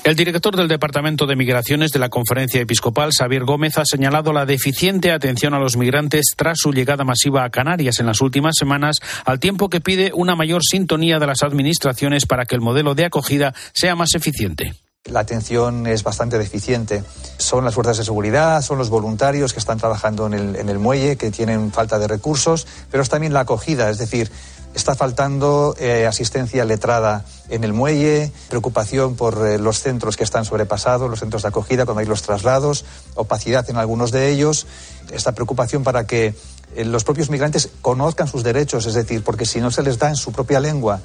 El 0.05 0.15
director 0.15 0.55
del 0.55 0.67
Departamento 0.67 1.25
de 1.25 1.35
Migraciones 1.35 1.91
de 1.91 1.97
la 1.97 2.09
Conferencia 2.09 2.61
Episcopal, 2.61 3.09
Xavier 3.11 3.43
Gómez, 3.43 3.79
ha 3.79 3.85
señalado 3.85 4.33
la 4.33 4.45
deficiente 4.45 5.11
atención 5.11 5.55
a 5.55 5.59
los 5.59 5.77
migrantes 5.77 6.35
tras 6.37 6.59
su 6.59 6.71
llegada 6.71 7.03
masiva 7.03 7.43
a 7.43 7.49
Canarias 7.49 7.99
en 7.99 8.05
las 8.05 8.21
últimas 8.21 8.53
semanas, 8.55 8.97
al 9.25 9.39
tiempo 9.39 9.67
que 9.67 9.81
pide 9.81 10.11
una 10.13 10.35
mayor 10.35 10.61
sintonía 10.63 11.17
de 11.17 11.25
las 11.25 11.41
administraciones 11.41 12.27
para 12.27 12.45
que 12.45 12.53
el 12.53 12.61
modelo 12.61 12.93
de 12.93 13.05
acogida 13.05 13.55
sea 13.73 13.95
más 13.95 14.13
eficiente. 14.13 14.75
La 15.11 15.19
atención 15.19 15.85
es 15.85 16.03
bastante 16.03 16.39
deficiente. 16.39 17.03
Son 17.37 17.63
las 17.63 17.75
fuerzas 17.75 17.97
de 17.97 18.03
seguridad, 18.03 18.63
son 18.63 18.79
los 18.79 18.89
voluntarios 18.89 19.53
que 19.53 19.59
están 19.59 19.77
trabajando 19.77 20.25
en 20.25 20.33
el, 20.33 20.79
muelle, 20.79 21.15
que 21.15 21.29
tienen 21.29 21.71
falta 21.71 21.99
de 21.99 22.07
recursos, 22.07 22.65
pero 22.89 23.03
es 23.03 23.09
también 23.09 23.31
la 23.31 23.41
acogida, 23.41 23.89
es 23.91 23.99
decir, 23.99 24.31
Está 24.75 24.93
faltando 24.93 25.73
eh, 25.79 26.05
asistencia 26.05 26.65
letrada 26.65 27.23
en 27.47 27.63
el 27.63 27.71
muelle, 27.71 28.33
preocupación 28.49 29.15
por 29.15 29.47
eh, 29.47 29.57
los 29.57 29.79
centros 29.79 30.17
que 30.17 30.25
están 30.25 30.43
sobrepasados, 30.43 31.09
los 31.09 31.19
centros 31.19 31.43
de 31.43 31.47
acogida 31.47 31.85
cuando 31.85 32.01
hay 32.01 32.05
los 32.05 32.23
traslados, 32.23 32.83
opacidad 33.15 33.69
en 33.69 33.77
algunos 33.77 34.11
de 34.11 34.29
ellos, 34.31 34.67
esta 35.13 35.31
preocupación 35.31 35.83
para 35.83 36.05
que 36.05 36.35
eh, 36.75 36.83
los 36.83 37.05
propios 37.05 37.29
migrantes 37.29 37.69
conozcan 37.81 38.27
sus 38.27 38.43
derechos, 38.43 38.85
es 38.85 38.95
decir, 38.95 39.23
porque 39.23 39.45
si 39.45 39.61
no 39.61 39.71
se 39.71 39.81
les 39.81 39.97
da 39.97 40.09
en 40.09 40.17
su 40.17 40.33
propia 40.33 40.59
lengua 40.59 40.99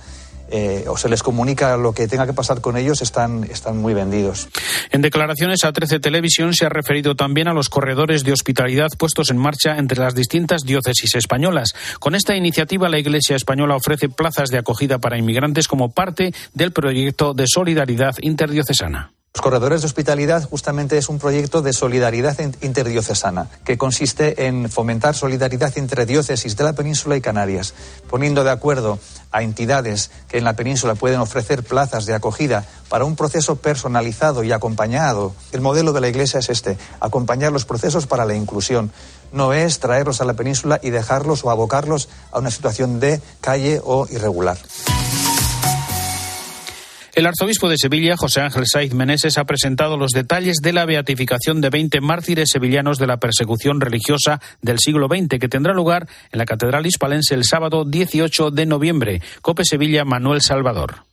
eh, 0.50 0.84
o 0.88 0.96
se 0.96 1.08
les 1.08 1.22
comunica 1.22 1.76
lo 1.76 1.92
que 1.92 2.08
tenga 2.08 2.26
que 2.26 2.32
pasar 2.32 2.60
con 2.60 2.76
ellos, 2.76 3.02
están, 3.02 3.44
están 3.44 3.78
muy 3.78 3.94
vendidos. 3.94 4.48
En 4.90 5.02
declaraciones 5.02 5.64
a 5.64 5.72
13 5.72 6.00
Televisión 6.00 6.54
se 6.54 6.66
ha 6.66 6.68
referido 6.68 7.14
también 7.14 7.48
a 7.48 7.52
los 7.52 7.68
corredores 7.68 8.24
de 8.24 8.32
hospitalidad 8.32 8.88
puestos 8.98 9.30
en 9.30 9.38
marcha 9.38 9.78
entre 9.78 10.00
las 10.00 10.14
distintas 10.14 10.62
diócesis 10.62 11.14
españolas. 11.14 11.74
Con 11.98 12.14
esta 12.14 12.36
iniciativa, 12.36 12.88
la 12.88 12.98
Iglesia 12.98 13.36
española 13.36 13.76
ofrece 13.76 14.08
plazas 14.08 14.50
de 14.50 14.58
acogida 14.58 14.98
para 14.98 15.18
inmigrantes 15.18 15.68
como 15.68 15.90
parte 15.92 16.32
del 16.54 16.72
proyecto 16.72 17.34
de 17.34 17.44
solidaridad 17.46 18.14
interdiocesana. 18.20 19.12
Los 19.32 19.42
corredores 19.42 19.80
de 19.80 19.86
hospitalidad 19.86 20.42
justamente 20.42 20.98
es 20.98 21.08
un 21.08 21.20
proyecto 21.20 21.62
de 21.62 21.72
solidaridad 21.72 22.36
interdiocesana 22.62 23.48
que 23.64 23.78
consiste 23.78 24.48
en 24.48 24.68
fomentar 24.68 25.14
solidaridad 25.14 25.78
entre 25.78 26.04
diócesis 26.04 26.56
de 26.56 26.64
la 26.64 26.72
península 26.72 27.16
y 27.16 27.20
Canarias, 27.20 27.72
poniendo 28.10 28.42
de 28.42 28.50
acuerdo 28.50 28.98
a 29.30 29.42
entidades 29.42 30.10
que 30.28 30.38
en 30.38 30.44
la 30.44 30.56
península 30.56 30.96
pueden 30.96 31.20
ofrecer 31.20 31.62
plazas 31.62 32.06
de 32.06 32.14
acogida 32.14 32.66
para 32.88 33.04
un 33.04 33.14
proceso 33.14 33.54
personalizado 33.54 34.42
y 34.42 34.50
acompañado. 34.50 35.32
El 35.52 35.60
modelo 35.60 35.92
de 35.92 36.00
la 36.00 36.08
Iglesia 36.08 36.40
es 36.40 36.50
este, 36.50 36.76
acompañar 36.98 37.52
los 37.52 37.64
procesos 37.64 38.08
para 38.08 38.24
la 38.24 38.34
inclusión. 38.34 38.90
No 39.32 39.52
es 39.52 39.78
traerlos 39.78 40.20
a 40.20 40.24
la 40.24 40.34
península 40.34 40.80
y 40.82 40.90
dejarlos 40.90 41.44
o 41.44 41.50
abocarlos 41.50 42.08
a 42.32 42.40
una 42.40 42.50
situación 42.50 42.98
de 42.98 43.22
calle 43.40 43.80
o 43.84 44.08
irregular. 44.10 44.58
El 47.20 47.26
arzobispo 47.26 47.68
de 47.68 47.76
Sevilla, 47.76 48.16
José 48.16 48.40
Ángel 48.40 48.64
Saiz 48.66 48.94
Meneses, 48.94 49.36
ha 49.36 49.44
presentado 49.44 49.98
los 49.98 50.12
detalles 50.12 50.56
de 50.62 50.72
la 50.72 50.86
beatificación 50.86 51.60
de 51.60 51.68
20 51.68 52.00
mártires 52.00 52.48
sevillanos 52.50 52.96
de 52.96 53.06
la 53.06 53.18
persecución 53.18 53.78
religiosa 53.78 54.40
del 54.62 54.78
siglo 54.78 55.06
XX, 55.06 55.38
que 55.38 55.48
tendrá 55.50 55.74
lugar 55.74 56.08
en 56.32 56.38
la 56.38 56.46
Catedral 56.46 56.86
Hispalense 56.86 57.34
el 57.34 57.44
sábado 57.44 57.84
18 57.84 58.50
de 58.52 58.64
noviembre. 58.64 59.20
Cope 59.42 59.66
Sevilla, 59.66 60.06
Manuel 60.06 60.40
Salvador. 60.40 61.09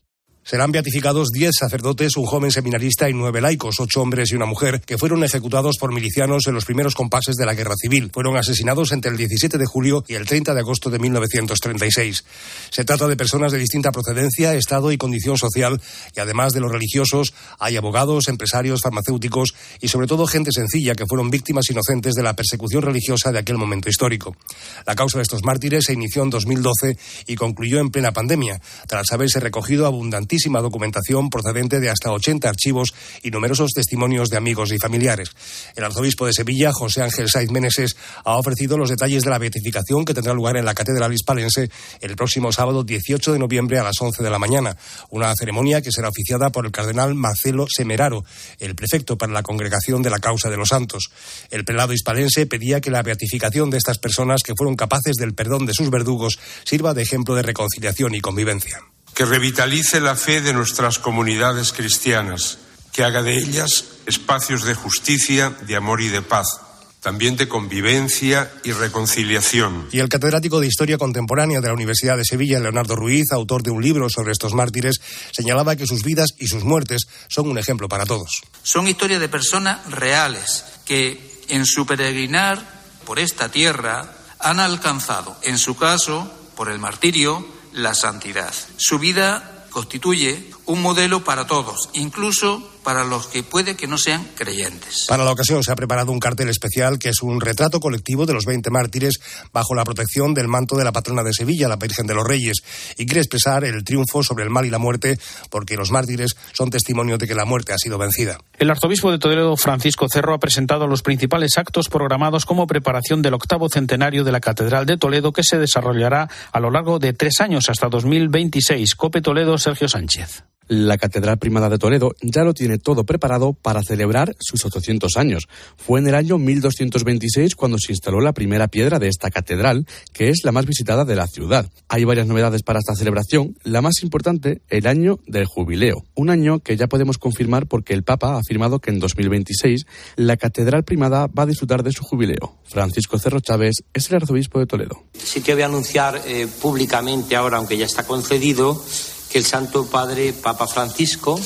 Serán 0.49 0.71
beatificados 0.71 1.27
diez 1.33 1.51
sacerdotes, 1.59 2.15
un 2.15 2.25
joven 2.25 2.51
seminarista 2.51 3.09
y 3.09 3.13
nueve 3.13 3.41
laicos, 3.41 3.81
ocho 3.81 4.01
hombres 4.01 4.31
y 4.31 4.35
una 4.37 4.45
mujer, 4.45 4.79
que 4.79 4.97
fueron 4.97 5.25
ejecutados 5.25 5.75
por 5.77 5.93
milicianos 5.93 6.47
en 6.47 6.53
los 6.53 6.63
primeros 6.63 6.95
compases 6.95 7.35
de 7.35 7.45
la 7.45 7.53
Guerra 7.53 7.73
Civil. 7.75 8.11
Fueron 8.13 8.37
asesinados 8.37 8.93
entre 8.93 9.11
el 9.11 9.17
17 9.17 9.57
de 9.57 9.65
julio 9.65 10.05
y 10.07 10.13
el 10.13 10.25
30 10.25 10.53
de 10.53 10.61
agosto 10.61 10.89
de 10.89 10.99
1936. 10.99 12.23
Se 12.69 12.85
trata 12.85 13.09
de 13.09 13.17
personas 13.17 13.51
de 13.51 13.57
distinta 13.57 13.91
procedencia, 13.91 14.55
estado 14.55 14.93
y 14.93 14.97
condición 14.97 15.37
social, 15.37 15.81
y 16.15 16.21
además 16.21 16.53
de 16.53 16.61
los 16.61 16.71
religiosos, 16.71 17.33
hay 17.59 17.75
abogados, 17.75 18.29
empresarios, 18.29 18.81
farmacéuticos 18.81 19.53
y 19.81 19.89
sobre 19.89 20.07
todo 20.07 20.27
gente 20.27 20.53
sencilla 20.53 20.95
que 20.95 21.07
fueron 21.07 21.29
víctimas 21.29 21.69
inocentes 21.69 22.13
de 22.13 22.23
la 22.23 22.37
persecución 22.37 22.83
religiosa 22.83 23.33
de 23.33 23.39
aquel 23.39 23.57
momento 23.57 23.89
histórico. 23.89 24.37
La 24.85 24.95
causa 24.95 25.17
de 25.17 25.23
estos 25.23 25.43
mártires 25.43 25.83
se 25.87 25.93
inició 25.93 26.23
en 26.23 26.29
2012 26.29 26.97
y 27.27 27.35
concluyó 27.35 27.81
en 27.81 27.89
plena 27.89 28.13
pandemia, 28.13 28.61
tras 28.87 29.11
haberse 29.11 29.41
recogido 29.41 29.85
abundantísimo 29.85 30.36
documentación 30.45 31.29
procedente 31.29 31.79
de 31.79 31.89
hasta 31.89 32.11
80 32.11 32.47
archivos 32.47 32.93
y 33.23 33.31
numerosos 33.31 33.71
testimonios 33.71 34.29
de 34.29 34.37
amigos 34.37 34.71
y 34.71 34.77
familiares. 34.77 35.31
El 35.75 35.83
arzobispo 35.83 36.25
de 36.25 36.33
Sevilla, 36.33 36.71
José 36.73 37.01
Ángel 37.01 37.29
Saiz 37.29 37.49
Meneses, 37.51 37.95
ha 38.23 38.37
ofrecido 38.37 38.77
los 38.77 38.89
detalles 38.89 39.23
de 39.23 39.29
la 39.29 39.39
beatificación 39.39 40.05
que 40.05 40.13
tendrá 40.13 40.33
lugar 40.33 40.57
en 40.57 40.65
la 40.65 40.73
Catedral 40.73 41.13
Hispalense 41.13 41.69
el 42.01 42.15
próximo 42.15 42.51
sábado 42.51 42.83
18 42.83 43.33
de 43.33 43.39
noviembre 43.39 43.79
a 43.79 43.83
las 43.83 43.99
11 43.99 44.23
de 44.23 44.29
la 44.29 44.39
mañana. 44.39 44.77
Una 45.09 45.33
ceremonia 45.37 45.81
que 45.81 45.91
será 45.91 46.09
oficiada 46.09 46.51
por 46.51 46.65
el 46.65 46.71
cardenal 46.71 47.15
Marcelo 47.15 47.65
Semeraro, 47.69 48.23
el 48.59 48.75
prefecto 48.75 49.17
para 49.17 49.33
la 49.33 49.43
Congregación 49.43 50.01
de 50.01 50.09
la 50.09 50.19
Causa 50.19 50.49
de 50.49 50.57
los 50.57 50.69
Santos. 50.69 51.09
El 51.49 51.65
prelado 51.65 51.93
hispalense 51.93 52.45
pedía 52.45 52.81
que 52.81 52.91
la 52.91 53.03
beatificación 53.03 53.69
de 53.69 53.77
estas 53.77 53.99
personas 53.99 54.41
que 54.43 54.53
fueron 54.55 54.75
capaces 54.75 55.15
del 55.15 55.33
perdón 55.33 55.65
de 55.65 55.73
sus 55.73 55.89
verdugos 55.89 56.39
sirva 56.63 56.93
de 56.93 57.03
ejemplo 57.03 57.35
de 57.35 57.43
reconciliación 57.43 58.15
y 58.15 58.21
convivencia 58.21 58.81
que 59.17 59.25
revitalice 59.25 59.99
la 59.99 60.15
fe 60.15 60.41
de 60.41 60.53
nuestras 60.53 60.99
comunidades 60.99 61.73
cristianas, 61.73 62.59
que 62.93 63.03
haga 63.03 63.23
de 63.23 63.35
ellas 63.35 63.85
espacios 64.05 64.63
de 64.63 64.75
justicia, 64.75 65.57
de 65.65 65.75
amor 65.75 66.01
y 66.01 66.09
de 66.09 66.21
paz 66.21 66.61
también 66.99 67.37
de 67.37 67.47
convivencia 67.47 68.51
y 68.63 68.73
reconciliación. 68.73 69.87
Y 69.91 69.99
el 69.99 70.09
catedrático 70.09 70.59
de 70.59 70.67
Historia 70.67 70.97
Contemporánea 70.97 71.61
de 71.61 71.67
la 71.67 71.73
Universidad 71.73 72.17
de 72.17 72.25
Sevilla, 72.25 72.59
Leonardo 72.59 72.95
Ruiz, 72.95 73.31
autor 73.31 73.63
de 73.63 73.71
un 73.71 73.81
libro 73.81 74.09
sobre 74.09 74.33
estos 74.33 74.53
mártires, 74.53 74.99
señalaba 75.31 75.75
que 75.75 75.87
sus 75.87 76.03
vidas 76.03 76.31
y 76.37 76.47
sus 76.47 76.65
muertes 76.65 77.07
son 77.29 77.49
un 77.49 77.57
ejemplo 77.57 77.87
para 77.87 78.05
todos. 78.05 78.41
Son 78.61 78.87
historias 78.87 79.21
de 79.21 79.29
personas 79.29 79.89
reales 79.89 80.65
que 80.85 81.41
en 81.47 81.65
su 81.65 81.85
peregrinar 81.85 82.61
por 83.05 83.19
esta 83.19 83.49
tierra 83.49 84.11
han 84.39 84.59
alcanzado, 84.59 85.37
en 85.43 85.57
su 85.57 85.77
caso, 85.77 86.29
por 86.55 86.69
el 86.69 86.79
martirio, 86.79 87.56
la 87.77 87.93
santidad. 87.93 88.53
Su 88.77 88.99
vida 88.99 89.65
constituye 89.69 90.51
un 90.65 90.81
modelo 90.81 91.23
para 91.23 91.47
todos, 91.47 91.89
incluso 91.93 92.76
para 92.87 93.03
los 93.03 93.27
que 93.27 93.43
puede 93.43 93.75
que 93.75 93.85
no 93.85 93.97
sean 93.97 94.25
creyentes. 94.33 95.07
Para 95.09 95.25
la 95.25 95.31
ocasión 95.33 95.61
se 95.61 95.73
ha 95.73 95.75
preparado 95.75 96.13
un 96.13 96.21
cartel 96.21 96.47
especial 96.47 96.97
que 96.97 97.09
es 97.09 97.21
un 97.21 97.41
retrato 97.41 97.81
colectivo 97.81 98.25
de 98.25 98.31
los 98.31 98.45
20 98.45 98.69
mártires 98.69 99.19
bajo 99.51 99.75
la 99.75 99.83
protección 99.83 100.33
del 100.33 100.47
manto 100.47 100.77
de 100.77 100.85
la 100.85 100.93
patrona 100.93 101.21
de 101.21 101.33
Sevilla, 101.33 101.67
la 101.67 101.75
Virgen 101.75 102.07
de 102.07 102.13
los 102.13 102.25
Reyes, 102.25 102.63
y 102.97 103.05
quiere 103.05 103.19
expresar 103.19 103.65
el 103.65 103.83
triunfo 103.83 104.23
sobre 104.23 104.45
el 104.45 104.51
mal 104.51 104.65
y 104.65 104.69
la 104.69 104.77
muerte 104.77 105.19
porque 105.49 105.75
los 105.75 105.91
mártires 105.91 106.37
son 106.53 106.69
testimonio 106.69 107.17
de 107.17 107.27
que 107.27 107.35
la 107.35 107.43
muerte 107.43 107.73
ha 107.73 107.77
sido 107.77 107.97
vencida. 107.97 108.37
El 108.57 108.71
arzobispo 108.71 109.11
de 109.11 109.19
Toledo, 109.19 109.57
Francisco 109.57 110.07
Cerro, 110.09 110.33
ha 110.33 110.39
presentado 110.39 110.87
los 110.87 111.01
principales 111.01 111.57
actos 111.57 111.89
programados 111.89 112.45
como 112.45 112.67
preparación 112.67 113.21
del 113.21 113.33
octavo 113.33 113.67
centenario 113.67 114.23
de 114.23 114.31
la 114.31 114.39
Catedral 114.39 114.85
de 114.85 114.95
Toledo 114.95 115.33
que 115.33 115.43
se 115.43 115.57
desarrollará 115.57 116.29
a 116.53 116.59
lo 116.61 116.71
largo 116.71 116.99
de 116.99 117.11
tres 117.11 117.41
años 117.41 117.69
hasta 117.69 117.89
2026. 117.89 118.95
Cope 118.95 119.19
Toledo, 119.19 119.57
Sergio 119.57 119.89
Sánchez. 119.89 120.45
La 120.67 120.97
Catedral 120.97 121.37
Primada 121.37 121.69
de 121.69 121.77
Toledo 121.77 122.13
ya 122.21 122.43
lo 122.43 122.53
tiene 122.53 122.77
todo 122.77 123.05
preparado 123.05 123.53
para 123.53 123.83
celebrar 123.83 124.35
sus 124.39 124.65
800 124.65 125.15
años. 125.17 125.47
Fue 125.77 125.99
en 125.99 126.07
el 126.07 126.15
año 126.15 126.37
1226 126.37 127.55
cuando 127.55 127.77
se 127.77 127.93
instaló 127.93 128.19
la 128.19 128.33
primera 128.33 128.67
piedra 128.67 128.99
de 128.99 129.07
esta 129.07 129.31
catedral, 129.31 129.85
que 130.13 130.29
es 130.29 130.41
la 130.43 130.51
más 130.51 130.65
visitada 130.65 131.05
de 131.05 131.15
la 131.15 131.27
ciudad. 131.27 131.69
Hay 131.87 132.03
varias 132.03 132.27
novedades 132.27 132.63
para 132.63 132.79
esta 132.79 132.95
celebración, 132.95 133.55
la 133.63 133.81
más 133.81 134.03
importante, 134.03 134.61
el 134.69 134.87
año 134.87 135.19
del 135.25 135.45
jubileo. 135.45 136.03
Un 136.15 136.29
año 136.29 136.59
que 136.59 136.75
ya 136.75 136.87
podemos 136.87 137.17
confirmar 137.17 137.67
porque 137.67 137.93
el 137.93 138.03
Papa 138.03 138.33
ha 138.33 138.39
afirmado 138.39 138.79
que 138.79 138.91
en 138.91 138.99
2026 138.99 139.85
la 140.15 140.37
Catedral 140.37 140.83
Primada 140.83 141.27
va 141.27 141.43
a 141.43 141.45
disfrutar 141.45 141.83
de 141.83 141.91
su 141.91 142.03
jubileo. 142.03 142.57
Francisco 142.65 143.17
Cerro 143.19 143.39
Chávez 143.39 143.83
es 143.93 144.09
el 144.09 144.17
arzobispo 144.17 144.59
de 144.59 144.65
Toledo. 144.65 145.03
Sí 145.13 145.41
que 145.41 145.53
voy 145.53 145.63
a 145.63 145.67
anunciar 145.67 146.21
eh, 146.25 146.47
públicamente 146.61 147.35
ahora, 147.35 147.57
aunque 147.57 147.77
ya 147.77 147.85
está 147.85 148.03
concedido, 148.03 148.83
que 149.29 149.37
el 149.37 149.45
Santo 149.45 149.85
Padre 149.85 150.33
Papa 150.33 150.67
Francisco, 150.67 151.39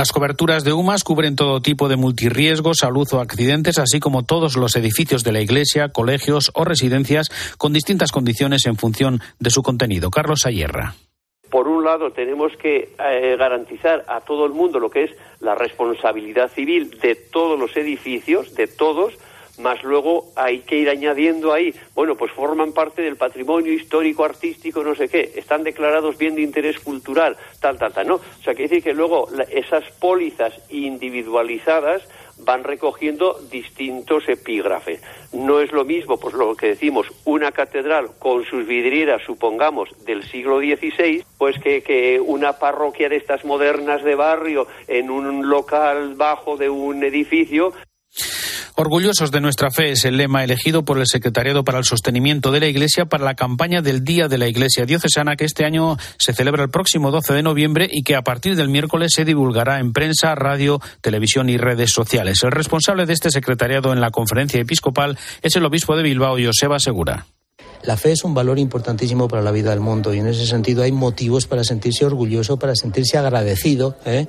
Las 0.00 0.12
coberturas 0.12 0.64
de 0.64 0.72
UMAS 0.72 1.04
cubren 1.04 1.36
todo 1.36 1.60
tipo 1.60 1.86
de 1.86 1.96
multirriesgos, 1.98 2.78
salud 2.78 3.06
o 3.12 3.20
accidentes, 3.20 3.76
así 3.76 4.00
como 4.00 4.22
todos 4.22 4.56
los 4.56 4.74
edificios 4.74 5.24
de 5.24 5.32
la 5.32 5.42
iglesia, 5.42 5.90
colegios 5.90 6.50
o 6.54 6.64
residencias 6.64 7.28
con 7.58 7.74
distintas 7.74 8.10
condiciones 8.10 8.64
en 8.64 8.76
función 8.76 9.20
de 9.40 9.50
su 9.50 9.62
contenido. 9.62 10.08
Carlos 10.08 10.46
Ayerra 10.46 10.94
por 11.50 11.66
un 11.66 11.84
lado, 11.84 12.12
tenemos 12.12 12.52
que 12.56 12.94
eh, 12.98 13.36
garantizar 13.36 14.04
a 14.06 14.20
todo 14.20 14.46
el 14.46 14.52
mundo 14.52 14.78
lo 14.78 14.88
que 14.88 15.04
es 15.04 15.10
la 15.40 15.56
responsabilidad 15.56 16.48
civil 16.48 16.96
de 17.02 17.16
todos 17.16 17.58
los 17.58 17.76
edificios, 17.76 18.54
de 18.54 18.68
todos, 18.68 19.18
más 19.60 19.82
luego 19.82 20.32
hay 20.36 20.60
que 20.60 20.76
ir 20.76 20.88
añadiendo 20.88 21.52
ahí, 21.52 21.74
bueno, 21.94 22.16
pues 22.16 22.32
forman 22.32 22.72
parte 22.72 23.02
del 23.02 23.16
patrimonio 23.16 23.72
histórico, 23.72 24.24
artístico, 24.24 24.82
no 24.82 24.94
sé 24.94 25.08
qué, 25.08 25.32
están 25.36 25.62
declarados 25.62 26.18
bien 26.18 26.34
de 26.34 26.42
interés 26.42 26.78
cultural, 26.80 27.36
tal, 27.60 27.78
tal, 27.78 27.92
tal, 27.92 28.06
¿no? 28.08 28.14
O 28.16 28.42
sea, 28.42 28.54
que 28.54 28.64
decir 28.64 28.82
que 28.82 28.94
luego 28.94 29.28
esas 29.50 29.84
pólizas 29.92 30.54
individualizadas 30.70 32.02
van 32.44 32.64
recogiendo 32.64 33.38
distintos 33.50 34.28
epígrafes. 34.28 35.02
No 35.32 35.60
es 35.60 35.72
lo 35.72 35.84
mismo, 35.84 36.18
pues 36.18 36.34
lo 36.34 36.54
que 36.54 36.68
decimos, 36.68 37.06
una 37.24 37.52
catedral 37.52 38.10
con 38.18 38.44
sus 38.44 38.66
vidrieras, 38.66 39.22
supongamos, 39.24 39.90
del 40.04 40.22
siglo 40.24 40.58
XVI, 40.58 41.24
pues 41.38 41.58
que, 41.60 41.82
que 41.82 42.20
una 42.20 42.54
parroquia 42.54 43.08
de 43.08 43.16
estas 43.16 43.44
modernas 43.44 44.02
de 44.02 44.14
barrio 44.14 44.66
en 44.88 45.10
un 45.10 45.48
local 45.48 46.14
bajo 46.14 46.56
de 46.56 46.70
un 46.70 47.02
edificio 47.04 47.72
Orgullosos 48.80 49.30
de 49.30 49.42
nuestra 49.42 49.70
fe 49.70 49.90
es 49.90 50.06
el 50.06 50.16
lema 50.16 50.42
elegido 50.42 50.86
por 50.86 50.98
el 50.98 51.06
Secretariado 51.06 51.64
para 51.64 51.76
el 51.76 51.84
Sostenimiento 51.84 52.50
de 52.50 52.60
la 52.60 52.66
Iglesia 52.66 53.04
para 53.04 53.26
la 53.26 53.34
campaña 53.34 53.82
del 53.82 54.04
Día 54.04 54.26
de 54.26 54.38
la 54.38 54.48
Iglesia 54.48 54.86
Diocesana 54.86 55.36
que 55.36 55.44
este 55.44 55.66
año 55.66 55.98
se 56.16 56.32
celebra 56.32 56.62
el 56.62 56.70
próximo 56.70 57.10
12 57.10 57.34
de 57.34 57.42
noviembre 57.42 57.90
y 57.92 58.02
que 58.04 58.16
a 58.16 58.22
partir 58.22 58.56
del 58.56 58.70
miércoles 58.70 59.12
se 59.14 59.26
divulgará 59.26 59.80
en 59.80 59.92
prensa, 59.92 60.34
radio, 60.34 60.80
televisión 61.02 61.50
y 61.50 61.58
redes 61.58 61.90
sociales. 61.92 62.42
El 62.42 62.52
responsable 62.52 63.04
de 63.04 63.12
este 63.12 63.30
secretariado 63.30 63.92
en 63.92 64.00
la 64.00 64.10
conferencia 64.10 64.58
episcopal 64.58 65.18
es 65.42 65.54
el 65.56 65.66
obispo 65.66 65.94
de 65.94 66.02
Bilbao, 66.02 66.38
Joseba 66.42 66.78
Segura. 66.78 67.26
La 67.82 67.98
fe 67.98 68.12
es 68.12 68.24
un 68.24 68.32
valor 68.32 68.58
importantísimo 68.58 69.28
para 69.28 69.42
la 69.42 69.50
vida 69.50 69.68
del 69.70 69.80
mundo 69.80 70.14
y 70.14 70.20
en 70.20 70.28
ese 70.28 70.46
sentido 70.46 70.84
hay 70.84 70.92
motivos 70.92 71.46
para 71.46 71.64
sentirse 71.64 72.06
orgulloso, 72.06 72.58
para 72.58 72.74
sentirse 72.74 73.18
agradecido 73.18 73.98
¿eh? 74.06 74.26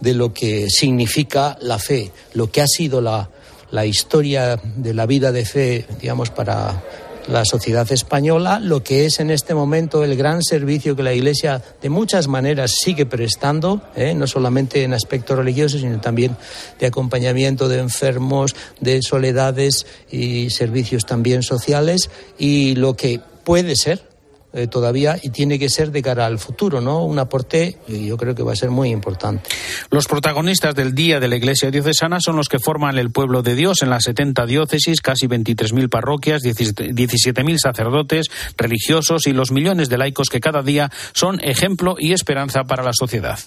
de 0.00 0.14
lo 0.14 0.32
que 0.32 0.68
significa 0.68 1.56
la 1.60 1.78
fe, 1.78 2.10
lo 2.32 2.50
que 2.50 2.60
ha 2.60 2.66
sido 2.66 3.00
la, 3.00 3.30
la 3.74 3.84
historia 3.84 4.56
de 4.76 4.94
la 4.94 5.04
vida 5.04 5.32
de 5.32 5.44
fe, 5.44 5.84
digamos, 6.00 6.30
para 6.30 6.80
la 7.26 7.44
sociedad 7.44 7.90
española, 7.90 8.60
lo 8.60 8.84
que 8.84 9.04
es 9.04 9.18
en 9.18 9.30
este 9.30 9.52
momento 9.52 10.04
el 10.04 10.16
gran 10.16 10.44
servicio 10.44 10.94
que 10.94 11.02
la 11.02 11.12
Iglesia 11.12 11.60
de 11.82 11.88
muchas 11.88 12.28
maneras 12.28 12.72
sigue 12.80 13.04
prestando, 13.04 13.82
¿eh? 13.96 14.14
no 14.14 14.28
solamente 14.28 14.84
en 14.84 14.94
aspectos 14.94 15.36
religiosos, 15.36 15.80
sino 15.80 16.00
también 16.00 16.36
de 16.78 16.86
acompañamiento 16.86 17.68
de 17.68 17.80
enfermos, 17.80 18.54
de 18.80 19.02
soledades 19.02 19.86
y 20.08 20.50
servicios 20.50 21.04
también 21.04 21.42
sociales, 21.42 22.10
y 22.38 22.76
lo 22.76 22.94
que 22.94 23.20
puede 23.42 23.74
ser 23.74 24.13
eh, 24.54 24.68
todavía 24.68 25.18
y 25.20 25.30
tiene 25.30 25.58
que 25.58 25.68
ser 25.68 25.90
de 25.90 26.00
cara 26.00 26.26
al 26.26 26.38
futuro, 26.38 26.80
¿no? 26.80 27.04
Un 27.04 27.18
aporte 27.18 27.76
y 27.88 28.06
yo 28.06 28.16
creo 28.16 28.36
que 28.36 28.44
va 28.44 28.52
a 28.52 28.56
ser 28.56 28.70
muy 28.70 28.90
importante. 28.90 29.50
Los 29.90 30.06
protagonistas 30.06 30.76
del 30.76 30.94
Día 30.94 31.18
de 31.18 31.26
la 31.26 31.34
Iglesia 31.34 31.72
Diocesana 31.72 32.20
son 32.20 32.36
los 32.36 32.48
que 32.48 32.60
forman 32.60 32.96
el 32.96 33.10
pueblo 33.10 33.42
de 33.42 33.56
Dios 33.56 33.82
en 33.82 33.90
las 33.90 34.04
70 34.04 34.46
diócesis, 34.46 35.00
casi 35.00 35.26
23.000 35.26 35.88
parroquias, 35.88 36.42
17.000 36.42 37.58
sacerdotes, 37.58 38.26
religiosos 38.56 39.26
y 39.26 39.32
los 39.32 39.50
millones 39.50 39.88
de 39.88 39.98
laicos 39.98 40.28
que 40.28 40.38
cada 40.38 40.62
día 40.62 40.88
son 41.14 41.40
ejemplo 41.40 41.96
y 41.98 42.12
esperanza 42.12 42.62
para 42.62 42.84
la 42.84 42.92
sociedad. 42.92 43.40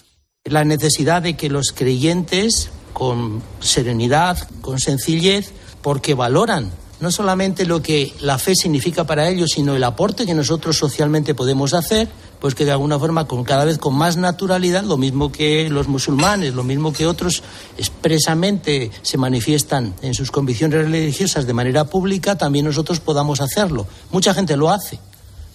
La 0.44 0.64
necesidad 0.64 1.22
de 1.22 1.36
que 1.36 1.48
los 1.48 1.72
creyentes, 1.74 2.70
con 2.92 3.42
serenidad, 3.60 4.36
con 4.60 4.78
sencillez, 4.78 5.52
porque 5.80 6.12
valoran 6.12 6.70
no 7.00 7.10
solamente 7.10 7.64
lo 7.64 7.82
que 7.82 8.12
la 8.20 8.38
fe 8.38 8.54
significa 8.54 9.04
para 9.04 9.28
ellos, 9.28 9.50
sino 9.54 9.76
el 9.76 9.84
aporte 9.84 10.26
que 10.26 10.34
nosotros 10.34 10.76
socialmente 10.76 11.34
podemos 11.34 11.74
hacer, 11.74 12.08
pues 12.40 12.54
que 12.54 12.64
de 12.64 12.72
alguna 12.72 12.98
forma 12.98 13.26
con 13.26 13.44
cada 13.44 13.64
vez 13.64 13.78
con 13.78 13.94
más 13.94 14.16
naturalidad, 14.16 14.84
lo 14.84 14.96
mismo 14.96 15.30
que 15.30 15.68
los 15.70 15.88
musulmanes, 15.88 16.54
lo 16.54 16.64
mismo 16.64 16.92
que 16.92 17.06
otros 17.06 17.42
expresamente 17.76 18.90
se 19.02 19.18
manifiestan 19.18 19.94
en 20.02 20.14
sus 20.14 20.30
convicciones 20.30 20.84
religiosas 20.84 21.46
de 21.46 21.54
manera 21.54 21.84
pública, 21.84 22.36
también 22.36 22.64
nosotros 22.64 23.00
podamos 23.00 23.40
hacerlo. 23.40 23.86
Mucha 24.10 24.34
gente 24.34 24.56
lo 24.56 24.70
hace, 24.70 24.98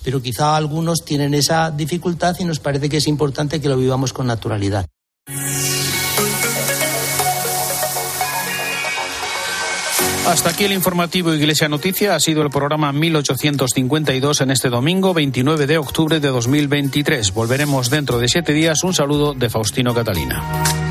pero 0.03 0.21
quizá 0.21 0.55
algunos 0.55 1.03
tienen 1.05 1.33
esa 1.33 1.71
dificultad 1.71 2.35
y 2.39 2.45
nos 2.45 2.59
parece 2.59 2.89
que 2.89 2.97
es 2.97 3.07
importante 3.07 3.61
que 3.61 3.69
lo 3.69 3.77
vivamos 3.77 4.13
con 4.13 4.27
naturalidad. 4.27 4.85
Hasta 10.25 10.51
aquí 10.51 10.63
el 10.63 10.71
informativo 10.71 11.33
Iglesia 11.33 11.67
Noticia. 11.67 12.15
Ha 12.15 12.19
sido 12.19 12.43
el 12.43 12.49
programa 12.49 12.93
1852 12.93 14.41
en 14.41 14.51
este 14.51 14.69
domingo 14.69 15.13
29 15.13 15.67
de 15.67 15.77
octubre 15.77 16.21
de 16.21 16.29
2023. 16.29 17.33
Volveremos 17.33 17.89
dentro 17.89 18.19
de 18.19 18.29
siete 18.29 18.53
días. 18.53 18.83
Un 18.83 18.93
saludo 18.93 19.33
de 19.33 19.49
Faustino 19.49 19.93
Catalina. 19.93 20.82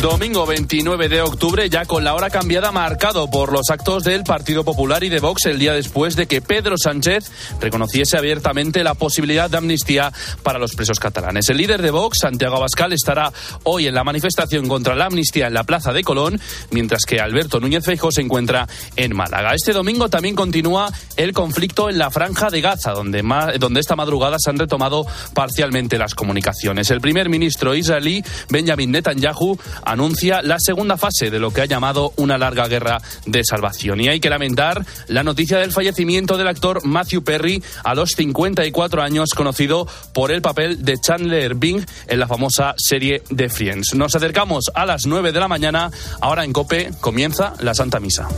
Domingo 0.00 0.46
29 0.46 1.08
de 1.08 1.22
octubre, 1.22 1.68
ya 1.68 1.84
con 1.84 2.04
la 2.04 2.14
hora 2.14 2.30
cambiada, 2.30 2.70
marcado 2.70 3.28
por 3.28 3.50
los 3.52 3.68
actos 3.68 4.04
del 4.04 4.22
Partido 4.22 4.62
Popular 4.62 5.02
y 5.02 5.08
de 5.08 5.18
Vox 5.18 5.46
el 5.46 5.58
día 5.58 5.72
después 5.72 6.14
de 6.14 6.28
que 6.28 6.40
Pedro 6.40 6.76
Sánchez 6.78 7.32
reconociese 7.60 8.16
abiertamente 8.16 8.84
la 8.84 8.94
posibilidad 8.94 9.50
de 9.50 9.56
amnistía 9.56 10.12
para 10.44 10.60
los 10.60 10.76
presos 10.76 11.00
catalanes. 11.00 11.48
El 11.48 11.56
líder 11.56 11.82
de 11.82 11.90
Vox, 11.90 12.18
Santiago 12.20 12.56
Abascal, 12.56 12.92
estará 12.92 13.32
hoy 13.64 13.88
en 13.88 13.94
la 13.94 14.04
manifestación 14.04 14.68
contra 14.68 14.94
la 14.94 15.06
amnistía 15.06 15.48
en 15.48 15.54
la 15.54 15.64
Plaza 15.64 15.92
de 15.92 16.04
Colón, 16.04 16.40
mientras 16.70 17.04
que 17.04 17.18
Alberto 17.18 17.58
Núñez 17.58 17.84
Feijóo 17.84 18.12
se 18.12 18.20
encuentra 18.20 18.68
en 18.94 19.16
Málaga. 19.16 19.52
Este 19.52 19.72
domingo 19.72 20.08
también 20.08 20.36
continúa 20.36 20.92
el 21.16 21.32
conflicto 21.32 21.90
en 21.90 21.98
la 21.98 22.12
Franja 22.12 22.50
de 22.50 22.60
Gaza, 22.60 22.92
donde, 22.92 23.24
donde 23.58 23.80
esta 23.80 23.96
madrugada 23.96 24.36
se 24.38 24.50
han 24.50 24.58
retomado 24.58 25.04
parcialmente 25.34 25.98
las 25.98 26.14
comunicaciones. 26.14 26.88
El 26.92 27.00
primer 27.00 27.28
ministro 27.28 27.74
israelí, 27.74 28.22
Benjamin 28.48 28.92
Netanyahu, 28.92 29.58
anuncia 29.90 30.42
la 30.42 30.58
segunda 30.58 30.96
fase 30.96 31.30
de 31.30 31.38
lo 31.38 31.52
que 31.52 31.62
ha 31.62 31.66
llamado 31.66 32.12
una 32.16 32.38
larga 32.38 32.68
guerra 32.68 33.00
de 33.26 33.42
salvación. 33.44 34.00
Y 34.00 34.08
hay 34.08 34.20
que 34.20 34.30
lamentar 34.30 34.84
la 35.08 35.22
noticia 35.22 35.58
del 35.58 35.72
fallecimiento 35.72 36.36
del 36.36 36.48
actor 36.48 36.84
Matthew 36.84 37.24
Perry 37.24 37.62
a 37.84 37.94
los 37.94 38.10
54 38.10 39.02
años, 39.02 39.30
conocido 39.34 39.86
por 40.12 40.30
el 40.30 40.42
papel 40.42 40.84
de 40.84 40.98
Chandler 40.98 41.54
Bing 41.54 41.84
en 42.06 42.20
la 42.20 42.26
famosa 42.26 42.74
serie 42.76 43.22
de 43.30 43.48
Friends. 43.48 43.94
Nos 43.94 44.14
acercamos 44.14 44.66
a 44.74 44.84
las 44.84 45.06
9 45.06 45.32
de 45.32 45.40
la 45.40 45.48
mañana. 45.48 45.90
Ahora 46.20 46.44
en 46.44 46.52
Cope 46.52 46.90
comienza 47.00 47.54
la 47.60 47.74
Santa 47.74 48.00
Misa. 48.00 48.28